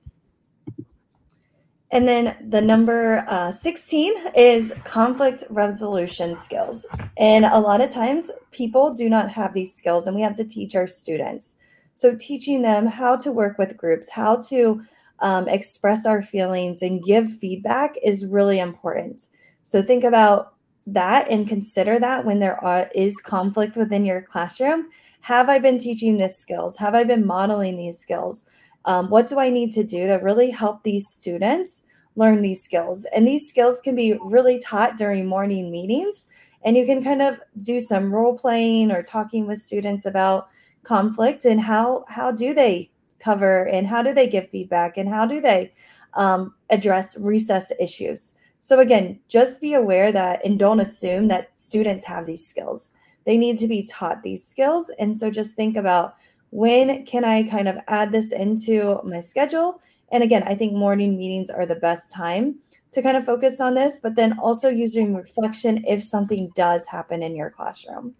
And 1.93 2.07
then 2.07 2.37
the 2.49 2.61
number 2.61 3.25
uh, 3.27 3.51
16 3.51 4.13
is 4.35 4.73
conflict 4.85 5.43
resolution 5.49 6.35
skills. 6.37 6.85
And 7.17 7.43
a 7.43 7.59
lot 7.59 7.81
of 7.81 7.89
times 7.89 8.31
people 8.51 8.93
do 8.93 9.09
not 9.09 9.29
have 9.31 9.53
these 9.53 9.75
skills, 9.75 10.07
and 10.07 10.15
we 10.15 10.21
have 10.21 10.35
to 10.35 10.45
teach 10.45 10.73
our 10.75 10.87
students. 10.87 11.57
So, 11.93 12.15
teaching 12.15 12.61
them 12.61 12.87
how 12.87 13.17
to 13.17 13.31
work 13.33 13.57
with 13.57 13.75
groups, 13.75 14.09
how 14.09 14.37
to 14.47 14.81
um, 15.21 15.47
express 15.47 16.05
our 16.05 16.21
feelings 16.21 16.81
and 16.81 17.03
give 17.03 17.31
feedback 17.37 17.95
is 18.03 18.25
really 18.25 18.59
important. 18.59 19.27
So 19.63 19.81
think 19.81 20.03
about 20.03 20.53
that 20.87 21.29
and 21.29 21.47
consider 21.47 21.99
that 21.99 22.25
when 22.25 22.39
there 22.39 22.61
are, 22.63 22.89
is 22.95 23.21
conflict 23.21 23.77
within 23.77 24.05
your 24.05 24.21
classroom. 24.21 24.89
Have 25.21 25.49
I 25.49 25.59
been 25.59 25.77
teaching 25.77 26.17
these 26.17 26.35
skills? 26.35 26.77
Have 26.77 26.95
I 26.95 27.03
been 27.03 27.25
modeling 27.25 27.77
these 27.77 27.99
skills? 27.99 28.45
Um, 28.85 29.09
what 29.09 29.27
do 29.27 29.39
I 29.39 29.49
need 29.49 29.71
to 29.73 29.83
do 29.83 30.07
to 30.07 30.15
really 30.15 30.49
help 30.49 30.83
these 30.83 31.07
students 31.07 31.83
learn 32.15 32.41
these 32.41 32.63
skills? 32.63 33.05
And 33.15 33.27
these 33.27 33.47
skills 33.47 33.79
can 33.81 33.95
be 33.95 34.17
really 34.23 34.59
taught 34.59 34.97
during 34.97 35.27
morning 35.27 35.71
meetings. 35.71 36.27
And 36.63 36.75
you 36.75 36.85
can 36.85 37.03
kind 37.03 37.21
of 37.21 37.39
do 37.61 37.79
some 37.81 38.13
role 38.13 38.37
playing 38.37 38.91
or 38.91 39.03
talking 39.03 39.45
with 39.45 39.59
students 39.59 40.05
about 40.05 40.49
conflict 40.83 41.45
and 41.45 41.61
how 41.61 42.03
how 42.07 42.31
do 42.31 42.55
they 42.55 42.89
cover 43.21 43.67
and 43.67 43.87
how 43.87 44.01
do 44.01 44.13
they 44.13 44.27
give 44.27 44.49
feedback 44.49 44.97
and 44.97 45.09
how 45.09 45.25
do 45.25 45.39
they 45.41 45.71
um, 46.13 46.53
address 46.69 47.17
recess 47.19 47.71
issues. 47.79 48.35
So 48.61 48.79
again 48.79 49.19
just 49.27 49.61
be 49.61 49.73
aware 49.73 50.11
that 50.11 50.45
and 50.45 50.59
don't 50.59 50.79
assume 50.79 51.27
that 51.29 51.51
students 51.55 52.05
have 52.05 52.25
these 52.25 52.45
skills. 52.45 52.91
They 53.25 53.37
need 53.37 53.59
to 53.59 53.67
be 53.67 53.83
taught 53.83 54.23
these 54.23 54.45
skills. 54.45 54.91
And 54.99 55.17
so 55.17 55.29
just 55.29 55.55
think 55.55 55.75
about 55.75 56.15
when 56.49 57.05
can 57.05 57.23
i 57.23 57.43
kind 57.43 57.67
of 57.67 57.77
add 57.87 58.11
this 58.11 58.31
into 58.31 58.99
my 59.03 59.19
schedule? 59.21 59.79
And 60.11 60.23
again 60.23 60.43
i 60.43 60.53
think 60.53 60.73
morning 60.73 61.17
meetings 61.17 61.49
are 61.49 61.65
the 61.65 61.75
best 61.75 62.11
time 62.11 62.59
to 62.91 63.01
kind 63.01 63.15
of 63.15 63.25
focus 63.25 63.61
on 63.61 63.73
this 63.73 63.99
but 63.99 64.15
then 64.15 64.37
also 64.39 64.67
using 64.67 65.15
reflection 65.15 65.83
if 65.87 66.03
something 66.03 66.51
does 66.55 66.85
happen 66.85 67.23
in 67.23 67.35
your 67.35 67.49
classroom 67.49 68.13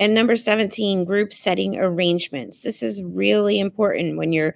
and 0.00 0.14
number 0.14 0.36
17, 0.36 1.04
group 1.04 1.32
setting 1.32 1.78
arrangements. 1.78 2.60
This 2.60 2.82
is 2.82 3.02
really 3.02 3.58
important 3.58 4.16
when 4.16 4.32
you're 4.32 4.54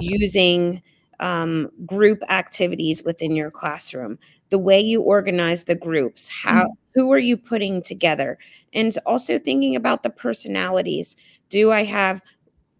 using 0.00 0.82
um, 1.20 1.70
group 1.84 2.22
activities 2.28 3.02
within 3.02 3.34
your 3.34 3.50
classroom. 3.50 4.18
The 4.50 4.58
way 4.58 4.80
you 4.80 5.00
organize 5.00 5.64
the 5.64 5.74
groups, 5.74 6.28
how 6.28 6.64
mm-hmm. 6.64 7.00
who 7.00 7.12
are 7.12 7.18
you 7.18 7.36
putting 7.36 7.82
together, 7.82 8.38
and 8.72 8.96
also 9.06 9.38
thinking 9.38 9.74
about 9.74 10.02
the 10.02 10.10
personalities. 10.10 11.16
Do 11.50 11.72
I 11.72 11.82
have 11.84 12.22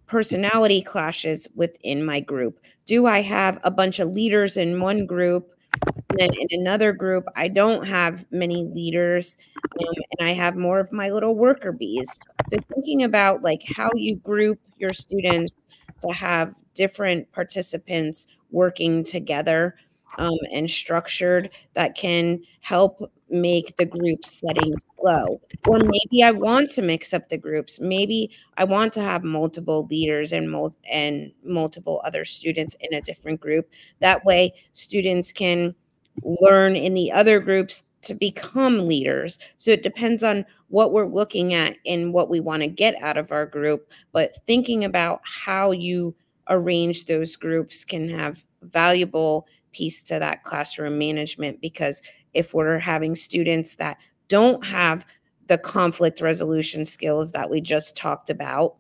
personality 0.06 0.82
clashes 0.82 1.48
within 1.56 2.04
my 2.04 2.20
group? 2.20 2.60
Do 2.86 3.06
I 3.06 3.22
have 3.22 3.58
a 3.64 3.70
bunch 3.70 3.98
of 3.98 4.10
leaders 4.10 4.56
in 4.56 4.80
one 4.80 5.06
group 5.06 5.53
and 5.82 6.18
then 6.18 6.30
in 6.38 6.60
another 6.60 6.92
group, 6.92 7.24
I 7.36 7.48
don't 7.48 7.84
have 7.86 8.24
many 8.30 8.64
leaders 8.64 9.38
um, 9.80 9.94
and 10.18 10.28
I 10.28 10.32
have 10.32 10.56
more 10.56 10.78
of 10.78 10.92
my 10.92 11.10
little 11.10 11.34
worker 11.34 11.72
bees. 11.72 12.18
So 12.48 12.58
thinking 12.72 13.02
about 13.02 13.42
like 13.42 13.62
how 13.66 13.90
you 13.94 14.16
group 14.16 14.60
your 14.78 14.92
students 14.92 15.56
to 16.02 16.12
have 16.12 16.54
different 16.74 17.30
participants 17.32 18.26
working 18.50 19.04
together 19.04 19.76
um, 20.18 20.38
and 20.52 20.70
structured 20.70 21.50
that 21.74 21.96
can 21.96 22.40
help 22.60 23.10
make 23.30 23.76
the 23.76 23.86
group 23.86 24.24
setting 24.24 24.74
flow. 24.98 25.40
Or 25.66 25.78
maybe 25.78 26.22
I 26.22 26.30
want 26.30 26.70
to 26.70 26.82
mix 26.82 27.14
up 27.14 27.28
the 27.28 27.38
groups. 27.38 27.80
Maybe 27.80 28.30
I 28.56 28.64
want 28.64 28.92
to 28.94 29.00
have 29.00 29.24
multiple 29.24 29.86
leaders 29.90 30.32
and 30.32 30.50
mul- 30.50 30.76
and 30.90 31.32
multiple 31.44 32.00
other 32.04 32.24
students 32.24 32.76
in 32.80 32.94
a 32.94 33.00
different 33.00 33.40
group. 33.40 33.70
That 34.00 34.24
way 34.24 34.54
students 34.72 35.32
can 35.32 35.74
learn 36.22 36.76
in 36.76 36.94
the 36.94 37.10
other 37.10 37.40
groups 37.40 37.82
to 38.02 38.14
become 38.14 38.86
leaders. 38.86 39.38
So 39.58 39.70
it 39.70 39.82
depends 39.82 40.22
on 40.22 40.44
what 40.68 40.92
we're 40.92 41.06
looking 41.06 41.54
at 41.54 41.76
and 41.86 42.12
what 42.12 42.28
we 42.28 42.40
want 42.40 42.62
to 42.62 42.68
get 42.68 42.94
out 43.00 43.16
of 43.16 43.32
our 43.32 43.46
group, 43.46 43.90
but 44.12 44.36
thinking 44.46 44.84
about 44.84 45.20
how 45.24 45.70
you 45.70 46.14
arrange 46.48 47.06
those 47.06 47.36
groups 47.36 47.84
can 47.84 48.08
have 48.08 48.44
valuable 48.62 49.46
piece 49.72 50.02
to 50.02 50.18
that 50.18 50.44
classroom 50.44 50.98
management 50.98 51.60
because 51.60 52.02
if 52.34 52.54
we're 52.54 52.78
having 52.78 53.16
students 53.16 53.76
that 53.76 53.98
don't 54.28 54.64
have 54.64 55.06
the 55.46 55.58
conflict 55.58 56.20
resolution 56.20 56.84
skills 56.84 57.32
that 57.32 57.50
we 57.50 57.60
just 57.60 57.96
talked 57.96 58.30
about 58.30 58.76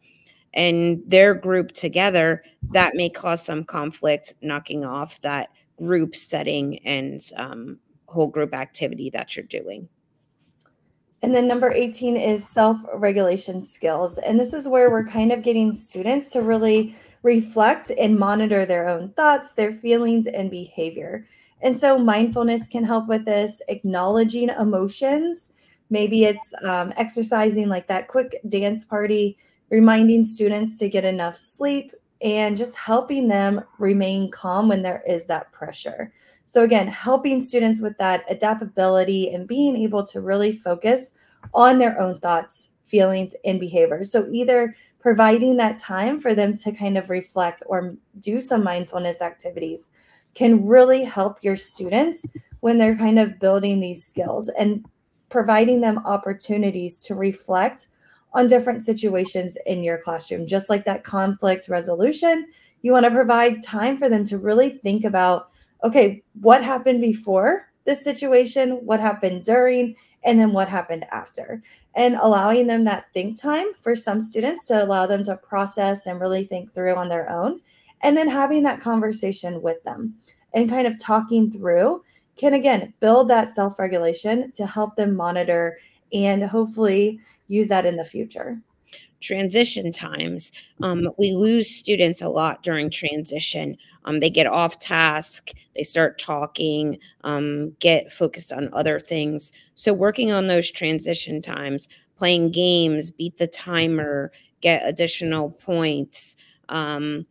and 0.54 1.02
they're 1.06 1.34
grouped 1.34 1.74
together, 1.74 2.42
that 2.72 2.94
may 2.94 3.10
cause 3.10 3.44
some 3.44 3.64
conflict, 3.64 4.34
knocking 4.40 4.84
off 4.84 5.20
that 5.22 5.50
group 5.76 6.14
setting 6.14 6.78
and 6.86 7.30
um, 7.36 7.78
whole 8.06 8.28
group 8.28 8.54
activity 8.54 9.10
that 9.10 9.36
you're 9.36 9.46
doing. 9.46 9.88
And 11.22 11.34
then 11.34 11.48
number 11.48 11.72
18 11.72 12.16
is 12.16 12.46
self 12.46 12.78
regulation 12.94 13.60
skills. 13.60 14.18
And 14.18 14.38
this 14.38 14.52
is 14.52 14.68
where 14.68 14.90
we're 14.90 15.06
kind 15.06 15.32
of 15.32 15.42
getting 15.42 15.72
students 15.72 16.30
to 16.32 16.42
really 16.42 16.94
reflect 17.22 17.90
and 17.98 18.18
monitor 18.18 18.66
their 18.66 18.86
own 18.86 19.10
thoughts, 19.12 19.54
their 19.54 19.72
feelings, 19.72 20.26
and 20.26 20.50
behavior. 20.50 21.26
And 21.64 21.76
so 21.76 21.96
mindfulness 21.96 22.68
can 22.68 22.84
help 22.84 23.08
with 23.08 23.24
this, 23.24 23.62
acknowledging 23.68 24.50
emotions. 24.50 25.50
Maybe 25.88 26.24
it's 26.24 26.52
um, 26.62 26.92
exercising 26.96 27.70
like 27.70 27.88
that 27.88 28.08
quick 28.08 28.38
dance 28.50 28.84
party, 28.84 29.38
reminding 29.70 30.24
students 30.24 30.78
to 30.78 30.90
get 30.90 31.06
enough 31.06 31.38
sleep, 31.38 31.92
and 32.20 32.54
just 32.54 32.76
helping 32.76 33.28
them 33.28 33.62
remain 33.78 34.30
calm 34.30 34.68
when 34.68 34.82
there 34.82 35.02
is 35.08 35.26
that 35.26 35.52
pressure. 35.52 36.12
So, 36.44 36.64
again, 36.64 36.86
helping 36.86 37.40
students 37.40 37.80
with 37.80 37.96
that 37.96 38.24
adaptability 38.28 39.32
and 39.32 39.48
being 39.48 39.74
able 39.74 40.04
to 40.04 40.20
really 40.20 40.52
focus 40.52 41.12
on 41.54 41.78
their 41.78 41.98
own 41.98 42.18
thoughts, 42.20 42.68
feelings, 42.84 43.34
and 43.46 43.58
behaviors. 43.58 44.12
So, 44.12 44.28
either 44.30 44.76
providing 45.00 45.56
that 45.56 45.78
time 45.78 46.20
for 46.20 46.34
them 46.34 46.54
to 46.56 46.72
kind 46.72 46.98
of 46.98 47.08
reflect 47.08 47.62
or 47.66 47.96
do 48.20 48.42
some 48.42 48.62
mindfulness 48.62 49.22
activities 49.22 49.88
can 50.34 50.66
really 50.66 51.04
help 51.04 51.38
your 51.42 51.56
students 51.56 52.26
when 52.60 52.78
they're 52.78 52.96
kind 52.96 53.18
of 53.18 53.38
building 53.38 53.80
these 53.80 54.04
skills 54.04 54.48
and 54.48 54.84
providing 55.28 55.80
them 55.80 55.98
opportunities 56.06 57.00
to 57.04 57.14
reflect 57.14 57.88
on 58.32 58.48
different 58.48 58.82
situations 58.82 59.56
in 59.66 59.84
your 59.84 59.98
classroom. 59.98 60.46
Just 60.46 60.68
like 60.68 60.84
that 60.84 61.04
conflict 61.04 61.68
resolution, 61.68 62.46
you 62.82 62.92
want 62.92 63.04
to 63.04 63.10
provide 63.10 63.62
time 63.62 63.96
for 63.96 64.08
them 64.08 64.24
to 64.26 64.38
really 64.38 64.70
think 64.70 65.04
about 65.04 65.50
okay, 65.84 66.22
what 66.40 66.64
happened 66.64 67.02
before 67.02 67.68
this 67.84 68.02
situation, 68.02 68.70
what 68.86 69.00
happened 69.00 69.44
during, 69.44 69.94
and 70.24 70.38
then 70.38 70.52
what 70.52 70.68
happened 70.68 71.04
after. 71.12 71.62
And 71.94 72.14
allowing 72.16 72.66
them 72.66 72.84
that 72.84 73.12
think 73.12 73.38
time 73.38 73.66
for 73.80 73.94
some 73.94 74.22
students 74.22 74.66
to 74.68 74.82
allow 74.82 75.06
them 75.06 75.22
to 75.24 75.36
process 75.36 76.06
and 76.06 76.20
really 76.20 76.44
think 76.44 76.72
through 76.72 76.94
on 76.94 77.10
their 77.10 77.30
own. 77.30 77.60
And 78.02 78.16
then 78.16 78.28
having 78.28 78.62
that 78.64 78.80
conversation 78.80 79.62
with 79.62 79.82
them 79.84 80.14
and 80.52 80.68
kind 80.68 80.86
of 80.86 80.98
talking 80.98 81.50
through 81.50 82.02
can 82.36 82.54
again 82.54 82.92
build 83.00 83.28
that 83.28 83.48
self 83.48 83.78
regulation 83.78 84.50
to 84.52 84.66
help 84.66 84.96
them 84.96 85.14
monitor 85.14 85.78
and 86.12 86.44
hopefully 86.44 87.20
use 87.46 87.68
that 87.68 87.86
in 87.86 87.96
the 87.96 88.04
future. 88.04 88.58
Transition 89.20 89.90
times. 89.90 90.52
Um, 90.82 91.08
we 91.18 91.32
lose 91.32 91.70
students 91.70 92.20
a 92.20 92.28
lot 92.28 92.62
during 92.62 92.90
transition. 92.90 93.76
Um, 94.04 94.20
they 94.20 94.28
get 94.28 94.46
off 94.46 94.78
task 94.78 95.52
they 95.74 95.82
start 95.82 96.18
talking 96.18 96.98
um, 97.22 97.70
get 97.80 98.12
focused 98.12 98.52
on 98.52 98.68
other 98.72 99.00
things. 99.00 99.52
So 99.74 99.92
working 99.92 100.32
on 100.32 100.46
those 100.46 100.70
transition 100.70 101.42
times 101.42 101.88
playing 102.16 102.52
games 102.52 103.10
beat 103.10 103.36
the 103.36 103.46
timer 103.46 104.30
get 104.60 104.86
additional 104.86 105.50
points 105.50 106.36
um, 106.68 107.26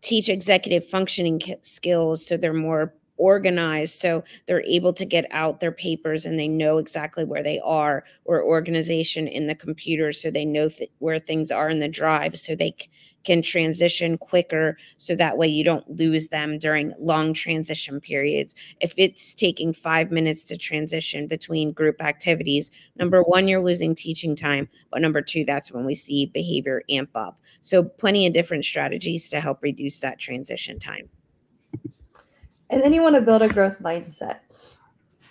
teach 0.00 0.28
executive 0.28 0.86
functioning 0.86 1.40
skills 1.62 2.24
so 2.24 2.36
they're 2.36 2.52
more 2.52 2.94
organized 3.16 4.00
so 4.00 4.22
they're 4.46 4.62
able 4.64 4.92
to 4.92 5.04
get 5.04 5.26
out 5.32 5.58
their 5.58 5.72
papers 5.72 6.24
and 6.24 6.38
they 6.38 6.46
know 6.46 6.78
exactly 6.78 7.24
where 7.24 7.42
they 7.42 7.58
are 7.64 8.04
or 8.24 8.42
organization 8.44 9.26
in 9.26 9.46
the 9.46 9.54
computer 9.56 10.12
so 10.12 10.30
they 10.30 10.44
know 10.44 10.68
th- 10.68 10.90
where 11.00 11.18
things 11.18 11.50
are 11.50 11.68
in 11.68 11.80
the 11.80 11.88
drive 11.88 12.38
so 12.38 12.54
they 12.54 12.74
c- 12.80 12.88
can 13.28 13.42
transition 13.42 14.16
quicker 14.16 14.76
so 14.96 15.14
that 15.14 15.36
way 15.36 15.46
you 15.46 15.62
don't 15.62 15.88
lose 15.88 16.28
them 16.28 16.58
during 16.58 16.92
long 16.98 17.32
transition 17.32 18.00
periods 18.00 18.54
if 18.80 18.94
it's 18.96 19.34
taking 19.34 19.72
5 19.72 20.10
minutes 20.10 20.44
to 20.44 20.56
transition 20.56 21.26
between 21.26 21.72
group 21.72 22.02
activities 22.02 22.70
number 22.96 23.22
1 23.22 23.46
you're 23.48 23.62
losing 23.70 23.94
teaching 23.94 24.34
time 24.34 24.68
but 24.90 25.02
number 25.02 25.22
2 25.22 25.44
that's 25.44 25.70
when 25.70 25.84
we 25.84 25.94
see 25.94 26.26
behavior 26.26 26.82
amp 26.90 27.10
up 27.14 27.38
so 27.62 27.82
plenty 27.82 28.26
of 28.26 28.32
different 28.32 28.64
strategies 28.64 29.28
to 29.28 29.40
help 29.40 29.62
reduce 29.62 30.00
that 30.00 30.18
transition 30.18 30.78
time 30.78 31.08
and 32.70 32.82
then 32.82 32.92
you 32.92 33.02
want 33.02 33.14
to 33.14 33.22
build 33.22 33.42
a 33.42 33.48
growth 33.48 33.80
mindset. 33.80 34.40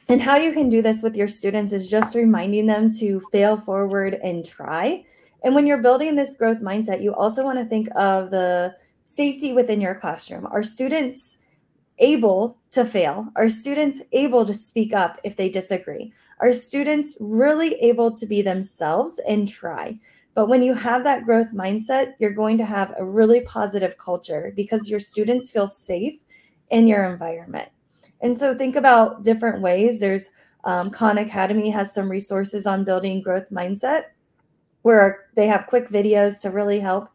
And 0.10 0.22
how 0.22 0.38
you 0.38 0.54
can 0.54 0.70
do 0.70 0.82
this 0.82 1.04
with 1.04 1.16
your 1.16 1.28
students 1.28 1.74
is 1.74 1.90
just 1.90 2.16
reminding 2.16 2.66
them 2.66 2.92
to 3.00 3.22
fail 3.32 3.58
forward 3.58 4.18
and 4.24 4.46
try. 4.46 5.06
And 5.43 5.54
when 5.56 5.67
you're 5.67 5.82
building 5.82 6.15
this 6.15 6.36
growth 6.36 6.62
mindset, 6.62 7.02
you 7.02 7.13
also 7.13 7.43
want 7.43 7.60
to 7.60 7.65
think 7.65 7.88
of 7.95 8.32
the 8.32 8.76
safety 9.04 9.54
within 9.54 9.80
your 9.80 9.95
classroom. 9.95 10.45
Are 10.47 10.63
students 10.63 11.38
able 12.00 12.58
to 12.71 12.86
fail? 12.86 13.28
Are 13.36 13.50
students 13.50 14.02
able 14.12 14.45
to 14.45 14.54
speak 14.54 14.93
up 14.93 15.19
if 15.23 15.36
they 15.36 15.50
disagree? 15.50 16.13
Are 16.39 16.54
students 16.54 17.17
really 17.19 17.76
able 17.76 18.12
to 18.12 18.26
be 18.26 18.41
themselves 18.41 19.19
and 19.28 19.47
try? 19.47 20.00
But 20.34 20.50
when 20.50 20.62
you 20.62 20.76
have 20.76 21.04
that 21.04 21.26
growth 21.26 21.52
mindset, 21.54 22.13
you're 22.19 22.32
going 22.32 22.60
to 22.60 22.65
have 22.65 22.93
a 22.97 23.06
really 23.06 23.41
positive 23.41 23.97
culture 23.97 24.54
because 24.56 24.89
your 24.89 25.00
students 25.00 25.50
feel 25.50 25.67
safe 25.67 26.19
in 26.69 26.86
your 26.86 27.06
environment. 27.06 27.69
And 28.21 28.38
so 28.38 28.54
think 28.54 28.76
about 28.76 29.23
different 29.23 29.62
ways. 29.62 30.00
There's 30.00 30.30
um, 30.63 30.89
Khan 30.91 31.17
Academy 31.17 31.69
has 31.69 31.93
some 31.93 32.10
resources 32.10 32.67
on 32.67 32.84
building 32.84 33.21
growth 33.21 33.50
mindset 33.52 34.06
where 34.88 35.26
they 35.36 35.47
have 35.47 35.67
quick 35.67 35.89
videos 35.89 36.41
to 36.41 36.50
really 36.50 36.80
help 36.80 37.10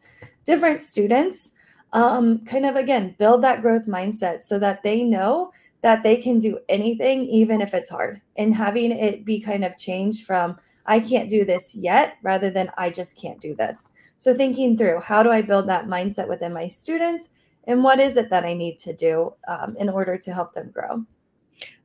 different 0.45 0.79
students 0.79 1.49
um, 1.93 2.45
kind 2.45 2.67
of 2.67 2.75
again 2.75 3.15
build 3.17 3.41
that 3.41 3.61
growth 3.63 3.87
mindset 3.87 4.41
so 4.41 4.59
that 4.59 4.83
they 4.83 5.03
know 5.03 5.51
that 5.81 6.03
they 6.03 6.15
can 6.15 6.37
do 6.37 6.59
anything 6.69 7.23
even 7.23 7.61
if 7.61 7.73
it's 7.73 7.89
hard. 7.89 8.21
And 8.35 8.53
having 8.53 8.91
it 8.91 9.25
be 9.25 9.39
kind 9.39 9.65
of 9.65 9.79
changed 9.79 10.23
from 10.23 10.57
i 10.85 10.99
can't 10.99 11.29
do 11.29 11.45
this 11.45 11.75
yet 11.75 12.17
rather 12.21 12.51
than 12.51 12.69
i 12.77 12.91
just 12.91 13.17
can't 13.19 13.41
do 13.41 13.55
this. 13.55 13.91
So 14.17 14.35
thinking 14.35 14.77
through 14.77 14.99
how 14.99 15.23
do 15.23 15.31
i 15.31 15.41
build 15.41 15.67
that 15.67 15.87
mindset 15.87 16.29
within 16.29 16.53
my 16.53 16.67
students 16.67 17.29
and 17.65 17.83
what 17.83 17.99
is 17.99 18.17
it 18.17 18.29
that 18.29 18.43
I 18.43 18.53
need 18.53 18.77
to 18.79 18.93
do 18.93 19.33
um, 19.47 19.75
in 19.79 19.89
order 19.89 20.17
to 20.17 20.33
help 20.33 20.53
them 20.53 20.69
grow? 20.69 21.05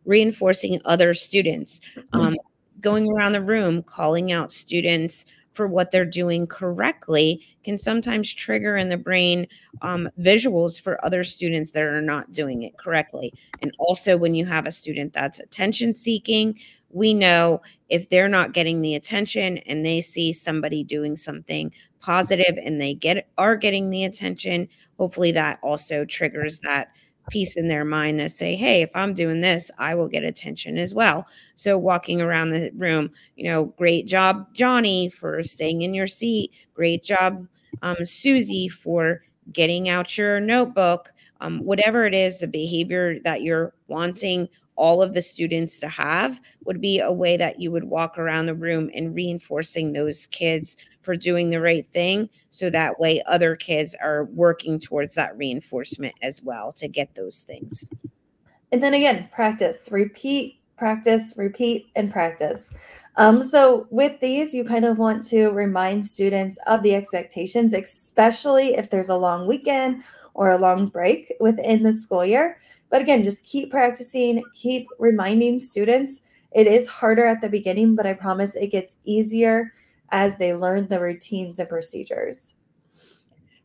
Reinforcing 0.05 0.81
other 0.85 1.15
students, 1.15 1.81
um, 2.13 2.37
going 2.81 3.09
around 3.13 3.33
the 3.33 3.43
room, 3.43 3.83
calling 3.83 4.33
out 4.33 4.53
students 4.53 5.25
for 5.59 5.67
what 5.67 5.91
they're 5.91 6.07
doing 6.07 6.47
correctly 6.47 7.45
can 7.65 7.77
sometimes 7.77 8.33
trigger 8.33 8.77
in 8.77 8.89
the 8.89 8.97
brain 8.97 9.45
um, 9.83 10.09
visuals 10.21 10.81
for 10.81 11.05
other 11.05 11.25
students 11.25 11.73
that 11.73 11.83
are 11.83 12.01
not 12.01 12.31
doing 12.31 12.63
it 12.63 12.79
correctly. 12.79 13.35
And 13.61 13.73
also, 13.77 14.17
when 14.17 14.37
you 14.37 14.47
have 14.47 14.67
a 14.67 14.71
student 14.71 15.13
that's 15.13 15.41
attention 15.41 15.97
seeking, 15.97 16.57
we 16.91 17.13
know 17.13 17.61
if 17.89 18.09
they're 18.09 18.29
not 18.29 18.53
getting 18.53 18.83
the 18.83 18.95
attention 18.95 19.59
and 19.67 19.85
they 19.85 20.01
see 20.01 20.33
somebody 20.33 20.85
doing 20.85 21.17
something 21.17 21.73
positive 21.99 22.57
and 22.65 22.81
they 22.81 22.95
get 22.95 23.29
are 23.37 23.57
getting 23.57 23.91
the 23.91 24.05
attention 24.05 24.69
hopefully 24.97 25.33
that 25.33 25.59
also 25.63 26.05
triggers 26.05 26.61
that 26.61 26.93
piece 27.29 27.57
in 27.57 27.69
their 27.69 27.85
mind 27.85 28.19
to 28.19 28.29
say 28.29 28.55
hey 28.57 28.83
if 28.83 28.91
i'm 28.95 29.15
doing 29.15 29.41
this 29.41 29.71
i 29.79 29.95
will 29.95 30.09
get 30.09 30.25
attention 30.25 30.79
as 30.79 30.95
well. 30.95 31.27
So 31.57 31.77
walking 31.79 32.21
around 32.21 32.51
the 32.51 32.71
room 32.77 33.11
you 33.37 33.45
know 33.45 33.67
great 33.77 34.07
job 34.07 34.53
johnny 34.55 35.09
for 35.09 35.43
staying 35.43 35.83
in 35.83 35.95
your 35.95 36.07
seat. 36.07 36.53
Great 36.75 37.03
job 37.03 37.47
um, 37.83 38.05
susie 38.05 38.69
for 38.69 39.23
getting 39.53 39.89
out 39.89 40.17
your 40.19 40.41
notebook. 40.41 41.11
Um, 41.41 41.61
whatever 41.61 42.05
it 42.05 42.15
is 42.15 42.41
the 42.41 42.49
behavior 42.49 43.19
that 43.21 43.43
you're 43.43 43.73
wanting 43.87 44.49
all 44.79 45.03
of 45.03 45.13
the 45.13 45.21
students 45.21 45.79
to 45.79 45.89
have 45.89 46.41
would 46.65 46.81
be 46.81 47.01
a 47.01 47.13
way 47.13 47.37
that 47.37 47.61
you 47.61 47.71
would 47.71 47.85
walk 47.85 48.17
around 48.17 48.47
the 48.47 48.55
room 48.55 48.91
and 48.95 49.15
reinforcing 49.15 49.93
those 49.93 50.27
kids 50.29 50.77
for 51.03 51.17
doing 51.17 51.51
the 51.51 51.61
right 51.61 51.87
thing 51.89 52.29
so 52.51 52.71
that 52.71 52.99
way 52.99 53.23
other 53.27 53.57
kids 53.57 53.95
are 54.01 54.25
working 54.33 54.79
towards 54.79 55.15
that 55.15 55.37
reinforcement 55.37 56.15
as 56.23 56.43
well 56.43 56.73
to 56.73 56.89
get 56.89 57.15
those 57.15 57.43
things 57.43 57.91
and 58.73 58.83
then 58.83 58.95
again 58.95 59.29
practice 59.33 59.89
repeat 59.91 60.59
practice, 60.79 61.35
repeat, 61.37 61.91
and 61.97 62.11
practice. 62.11 62.73
Um, 63.17 63.43
so, 63.43 63.87
with 63.91 64.21
these, 64.21 64.55
you 64.55 64.65
kind 64.65 64.85
of 64.85 64.97
want 64.97 65.25
to 65.27 65.51
remind 65.51 66.07
students 66.07 66.57
of 66.67 66.83
the 66.83 66.95
expectations, 66.95 67.75
especially 67.75 68.75
if 68.75 68.89
there's 68.89 69.09
a 69.09 69.17
long 69.17 69.47
weekend 69.47 70.05
or 70.35 70.51
a 70.51 70.59
long 70.59 70.87
break 70.87 71.35
within 71.41 71.83
the 71.83 71.93
school 71.93 72.25
year. 72.25 72.59
But 72.91 73.03
again, 73.03 73.25
just 73.25 73.45
keep 73.45 73.71
practicing, 73.71 74.43
keep 74.55 74.87
reminding 74.99 75.59
students. 75.59 76.23
It 76.53 76.67
is 76.67 76.89
harder 76.89 77.27
at 77.27 77.41
the 77.41 77.49
beginning, 77.49 77.95
but 77.95 78.07
I 78.07 78.15
promise 78.15 78.57
it 78.57 78.69
gets 78.69 78.97
easier 79.05 79.73
as 80.11 80.39
they 80.39 80.55
learn 80.55 80.89
the 80.89 81.01
routines 81.01 81.59
and 81.59 81.69
procedures. 81.69 82.55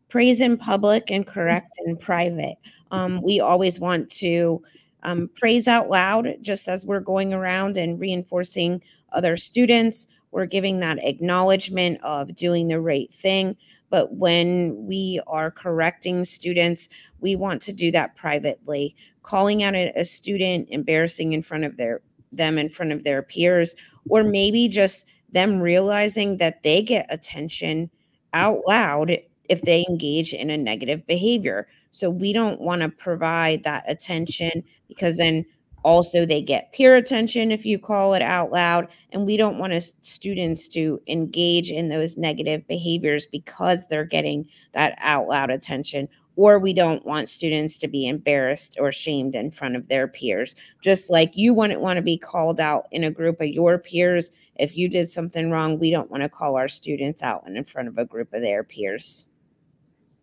Praise 0.09 0.41
in 0.41 0.57
public 0.57 1.09
and 1.09 1.25
correct 1.25 1.79
in 1.85 1.97
private. 1.97 2.57
Um, 2.91 3.21
we 3.23 3.39
always 3.39 3.79
want 3.79 4.11
to 4.11 4.61
um, 5.03 5.29
praise 5.35 5.67
out 5.67 5.89
loud 5.89 6.35
just 6.41 6.67
as 6.67 6.85
we're 6.85 6.99
going 6.99 7.33
around 7.33 7.77
and 7.77 7.99
reinforcing 7.99 8.81
other 9.11 9.37
students. 9.37 10.07
We're 10.31 10.45
giving 10.45 10.79
that 10.79 11.03
acknowledgement 11.03 11.99
of 12.03 12.35
doing 12.35 12.67
the 12.67 12.81
right 12.81 13.11
thing. 13.13 13.55
But 13.89 14.15
when 14.15 14.87
we 14.87 15.21
are 15.27 15.51
correcting 15.51 16.25
students, 16.25 16.89
we 17.23 17.35
want 17.35 17.61
to 17.63 17.73
do 17.73 17.89
that 17.91 18.15
privately. 18.15 18.95
Calling 19.23 19.63
out 19.63 19.73
a, 19.73 20.03
student, 20.03 20.67
embarrassing 20.69 21.33
in 21.33 21.41
front 21.41 21.63
of 21.63 21.77
their 21.77 22.01
them 22.31 22.57
in 22.57 22.69
front 22.69 22.91
of 22.91 23.03
their 23.03 23.21
peers, 23.21 23.75
or 24.09 24.23
maybe 24.23 24.67
just 24.67 25.05
them 25.31 25.61
realizing 25.61 26.37
that 26.37 26.61
they 26.63 26.81
get 26.81 27.05
attention 27.09 27.89
out 28.33 28.61
loud 28.67 29.17
if 29.49 29.61
they 29.61 29.85
engage 29.89 30.33
in 30.33 30.49
a 30.49 30.57
negative 30.57 31.05
behavior. 31.07 31.67
So 31.91 32.09
we 32.09 32.33
don't 32.33 32.59
want 32.59 32.81
to 32.81 32.89
provide 32.89 33.63
that 33.63 33.83
attention 33.87 34.63
because 34.87 35.17
then 35.17 35.45
also 35.83 36.25
they 36.25 36.41
get 36.41 36.71
peer 36.73 36.95
attention 36.95 37.51
if 37.51 37.65
you 37.65 37.77
call 37.77 38.13
it 38.13 38.21
out 38.21 38.51
loud 38.51 38.87
and 39.11 39.25
we 39.25 39.37
don't 39.37 39.59
want 39.59 39.73
students 40.01 40.67
to 40.69 41.01
engage 41.07 41.71
in 41.71 41.89
those 41.89 42.17
negative 42.17 42.65
behaviors 42.67 43.25
because 43.25 43.85
they're 43.87 44.05
getting 44.05 44.47
that 44.71 44.95
out 44.99 45.27
loud 45.27 45.51
attention 45.51 46.07
or 46.35 46.59
we 46.59 46.73
don't 46.73 47.05
want 47.05 47.29
students 47.29 47.77
to 47.77 47.87
be 47.87 48.07
embarrassed 48.07 48.77
or 48.79 48.91
shamed 48.91 49.35
in 49.35 49.51
front 49.51 49.75
of 49.75 49.87
their 49.87 50.07
peers. 50.07 50.55
Just 50.81 51.09
like 51.09 51.31
you 51.35 51.53
wouldn't 51.53 51.81
want 51.81 51.97
to 51.97 52.03
be 52.03 52.17
called 52.17 52.59
out 52.59 52.87
in 52.91 53.03
a 53.03 53.11
group 53.11 53.39
of 53.39 53.47
your 53.47 53.77
peers 53.77 54.31
if 54.55 54.77
you 54.77 54.87
did 54.87 55.09
something 55.09 55.51
wrong, 55.51 55.79
we 55.79 55.89
don't 55.89 56.11
want 56.11 56.23
to 56.23 56.29
call 56.29 56.55
our 56.55 56.67
students 56.67 57.23
out 57.23 57.43
in 57.47 57.63
front 57.63 57.87
of 57.87 57.97
a 57.97 58.05
group 58.05 58.33
of 58.33 58.41
their 58.41 58.63
peers. 58.63 59.25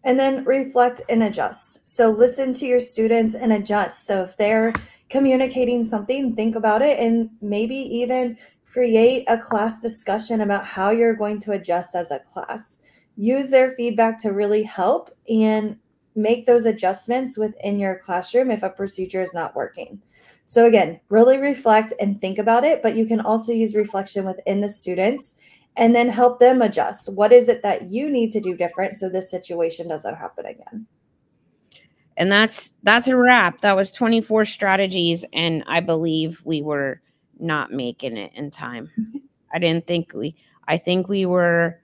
And 0.05 0.19
then 0.19 0.45
reflect 0.45 1.03
and 1.09 1.23
adjust. 1.23 1.87
So 1.87 2.11
listen 2.11 2.55
to 2.55 2.67
your 2.67 2.81
students 2.81 3.35
and 3.35 3.53
adjust. 3.53 4.07
So 4.07 4.23
if 4.23 4.37
they're 4.37 4.73
communicating 5.11 5.85
something, 5.85 6.35
think 6.35 6.55
about 6.55 6.81
it 6.81 6.99
and 6.99 7.31
maybe 7.43 7.75
even 7.75 8.39
create 8.65 9.25
a 9.29 9.37
class 9.37 9.83
discussion 9.83 10.41
about 10.41 10.65
how 10.65 10.91
you're 10.91 11.17
going 11.17 11.41
to 11.41 11.53
adjust 11.53 11.95
as 11.95 12.11
a 12.11 12.21
class. 12.21 12.79
Use 13.17 13.51
their 13.51 13.73
feedback 13.73 14.19
to 14.21 14.31
really 14.31 14.63
help 14.63 15.11
and 15.29 15.77
make 16.15 16.47
those 16.47 16.67
adjustments 16.67 17.39
within 17.39 17.79
your 17.79 17.99
classroom 17.99 18.51
if 18.51 18.63
a 18.63 18.71
procedure 18.71 19.23
is 19.23 19.35
not 19.35 19.55
working. 19.55 20.03
So, 20.45 20.67
again, 20.67 21.01
really 21.09 21.39
reflect 21.39 21.93
and 22.01 22.21
think 22.21 22.39
about 22.39 22.65
it, 22.65 22.83
but 22.83 22.97
you 22.97 23.07
can 23.07 23.21
also 23.21 23.53
use 23.53 23.75
reflection 23.75 24.25
within 24.25 24.61
the 24.61 24.69
students 24.69 25.37
and 25.77 25.95
then 25.95 26.09
help 26.09 26.41
them 26.41 26.61
adjust. 26.61 27.15
What 27.15 27.33
is 27.33 27.49
it 27.49 27.63
that 27.63 27.91
you 27.91 28.11
need 28.11 28.31
to 28.33 28.41
do 28.41 28.57
different 28.57 28.97
so 28.97 29.09
this 29.09 29.31
situation 29.31 29.89
doesn't 29.89 30.17
happen 30.17 30.47
again? 30.47 30.87
And 32.17 32.31
that's 32.31 32.77
that's 32.83 33.09
a 33.09 33.17
wrap. 33.17 33.61
That 33.61 33.77
was 33.77 33.93
24 33.93 34.45
strategies 34.45 35.25
and 35.33 35.65
I 35.67 35.81
believe 35.81 36.43
we 36.45 36.61
were 36.61 37.01
not 37.39 37.73
making 37.73 38.17
it 38.17 38.33
in 38.35 38.51
time. 38.51 38.91
I 39.55 39.59
didn't 39.59 39.87
think 39.87 40.13
we 40.15 40.35
I 40.69 40.77
think 40.77 41.09
we 41.09 41.25
were 41.27 41.81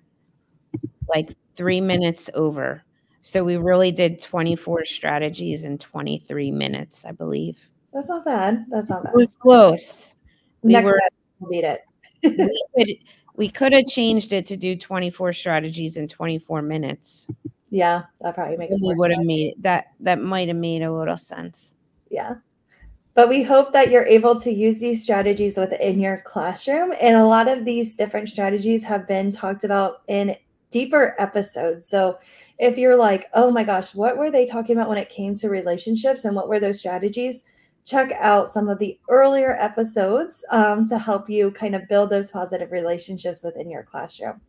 like 1.08 1.30
3 1.56 1.80
minutes 1.80 2.28
over. 2.34 2.84
So 3.26 3.42
we 3.42 3.56
really 3.56 3.90
did 3.90 4.18
mm-hmm. 4.18 4.30
24 4.30 4.84
strategies 4.84 5.64
in 5.64 5.78
23 5.78 6.52
minutes, 6.52 7.04
I 7.04 7.10
believe. 7.10 7.68
That's 7.92 8.08
not 8.08 8.24
bad. 8.24 8.64
That's 8.68 8.88
not 8.88 9.02
bad. 9.02 9.14
We 9.16 9.26
close. 9.26 10.14
We 10.62 10.74
Next 10.74 10.84
were, 10.84 11.00
we'll 11.40 11.50
beat 11.50 11.64
it. 11.64 11.80
we 12.22 12.64
could 12.76 12.96
we 13.34 13.48
could 13.48 13.72
have 13.72 13.86
changed 13.86 14.32
it 14.32 14.46
to 14.46 14.56
do 14.56 14.76
24 14.76 15.32
strategies 15.32 15.96
in 15.96 16.06
24 16.06 16.62
minutes. 16.62 17.26
Yeah, 17.70 18.04
that 18.20 18.36
probably 18.36 18.58
makes 18.58 18.80
we 18.80 18.94
would 18.94 19.10
have 19.10 19.24
made 19.24 19.54
that 19.58 19.88
that 19.98 20.20
might 20.20 20.46
have 20.46 20.56
made 20.56 20.82
a 20.82 20.92
little 20.92 21.16
sense. 21.16 21.76
Yeah. 22.08 22.36
But 23.14 23.28
we 23.28 23.42
hope 23.42 23.72
that 23.72 23.90
you're 23.90 24.06
able 24.06 24.36
to 24.36 24.52
use 24.52 24.78
these 24.78 25.02
strategies 25.02 25.56
within 25.56 25.98
your 25.98 26.18
classroom. 26.18 26.92
And 27.00 27.16
a 27.16 27.24
lot 27.24 27.48
of 27.48 27.64
these 27.64 27.96
different 27.96 28.28
strategies 28.28 28.84
have 28.84 29.08
been 29.08 29.32
talked 29.32 29.64
about 29.64 30.02
in 30.06 30.36
deeper 30.70 31.14
episodes. 31.18 31.88
So 31.88 32.18
if 32.58 32.78
you're 32.78 32.96
like, 32.96 33.26
oh 33.34 33.50
my 33.50 33.64
gosh, 33.64 33.94
what 33.94 34.16
were 34.16 34.30
they 34.30 34.46
talking 34.46 34.76
about 34.76 34.88
when 34.88 34.98
it 34.98 35.08
came 35.08 35.34
to 35.36 35.48
relationships 35.48 36.24
and 36.24 36.34
what 36.34 36.48
were 36.48 36.60
those 36.60 36.80
strategies? 36.80 37.44
Check 37.84 38.12
out 38.18 38.48
some 38.48 38.68
of 38.68 38.78
the 38.78 38.98
earlier 39.08 39.56
episodes 39.60 40.44
um, 40.50 40.84
to 40.86 40.98
help 40.98 41.30
you 41.30 41.52
kind 41.52 41.74
of 41.74 41.88
build 41.88 42.10
those 42.10 42.30
positive 42.30 42.72
relationships 42.72 43.44
within 43.44 43.70
your 43.70 43.84
classroom. 43.84 44.40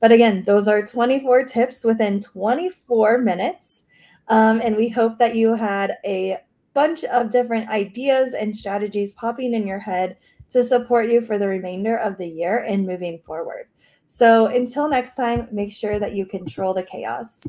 But 0.00 0.12
again, 0.12 0.44
those 0.46 0.68
are 0.68 0.84
24 0.84 1.44
tips 1.44 1.84
within 1.84 2.20
24 2.20 3.18
minutes. 3.18 3.84
Um, 4.28 4.60
and 4.62 4.76
we 4.76 4.88
hope 4.88 5.18
that 5.18 5.34
you 5.36 5.54
had 5.54 5.96
a 6.04 6.38
bunch 6.74 7.04
of 7.04 7.30
different 7.30 7.70
ideas 7.70 8.34
and 8.34 8.54
strategies 8.54 9.14
popping 9.14 9.54
in 9.54 9.66
your 9.66 9.78
head 9.78 10.16
to 10.50 10.62
support 10.62 11.08
you 11.08 11.20
for 11.20 11.38
the 11.38 11.48
remainder 11.48 11.96
of 11.96 12.18
the 12.18 12.26
year 12.26 12.58
and 12.58 12.86
moving 12.86 13.18
forward. 13.20 13.66
So 14.06 14.46
until 14.46 14.88
next 14.88 15.16
time, 15.16 15.48
make 15.50 15.72
sure 15.72 15.98
that 15.98 16.12
you 16.12 16.26
control 16.26 16.72
the 16.74 16.82
chaos. 16.82 17.46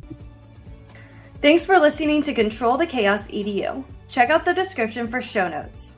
Thanks 1.41 1.65
for 1.65 1.77
listening 1.77 2.23
to 2.23 2.33
Control 2.33 2.77
the 2.77 2.87
Chaos 2.87 3.27
EDU. 3.27 3.83
Check 4.09 4.29
out 4.29 4.43
the 4.43 4.53
description 4.53 5.07
for 5.07 5.21
show 5.21 5.47
notes. 5.47 5.97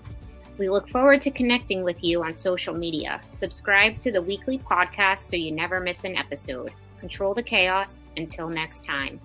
We 0.58 0.70
look 0.70 0.90
forward 0.90 1.22
to 1.22 1.32
connecting 1.32 1.84
with 1.84 2.04
you 2.04 2.22
on 2.22 2.36
social 2.36 2.76
media. 2.76 3.22
Subscribe 3.32 4.02
to 4.02 4.12
the 4.12 4.22
weekly 4.22 4.60
podcast 4.60 5.30
so 5.30 5.38
you 5.38 5.54
never 5.54 5.80
miss 5.80 6.04
an 6.04 6.18
episode. 6.18 6.72
Control 7.00 7.34
the 7.34 7.44
chaos. 7.44 8.02
Until 8.18 8.50
next 8.50 8.84
time. 8.84 9.22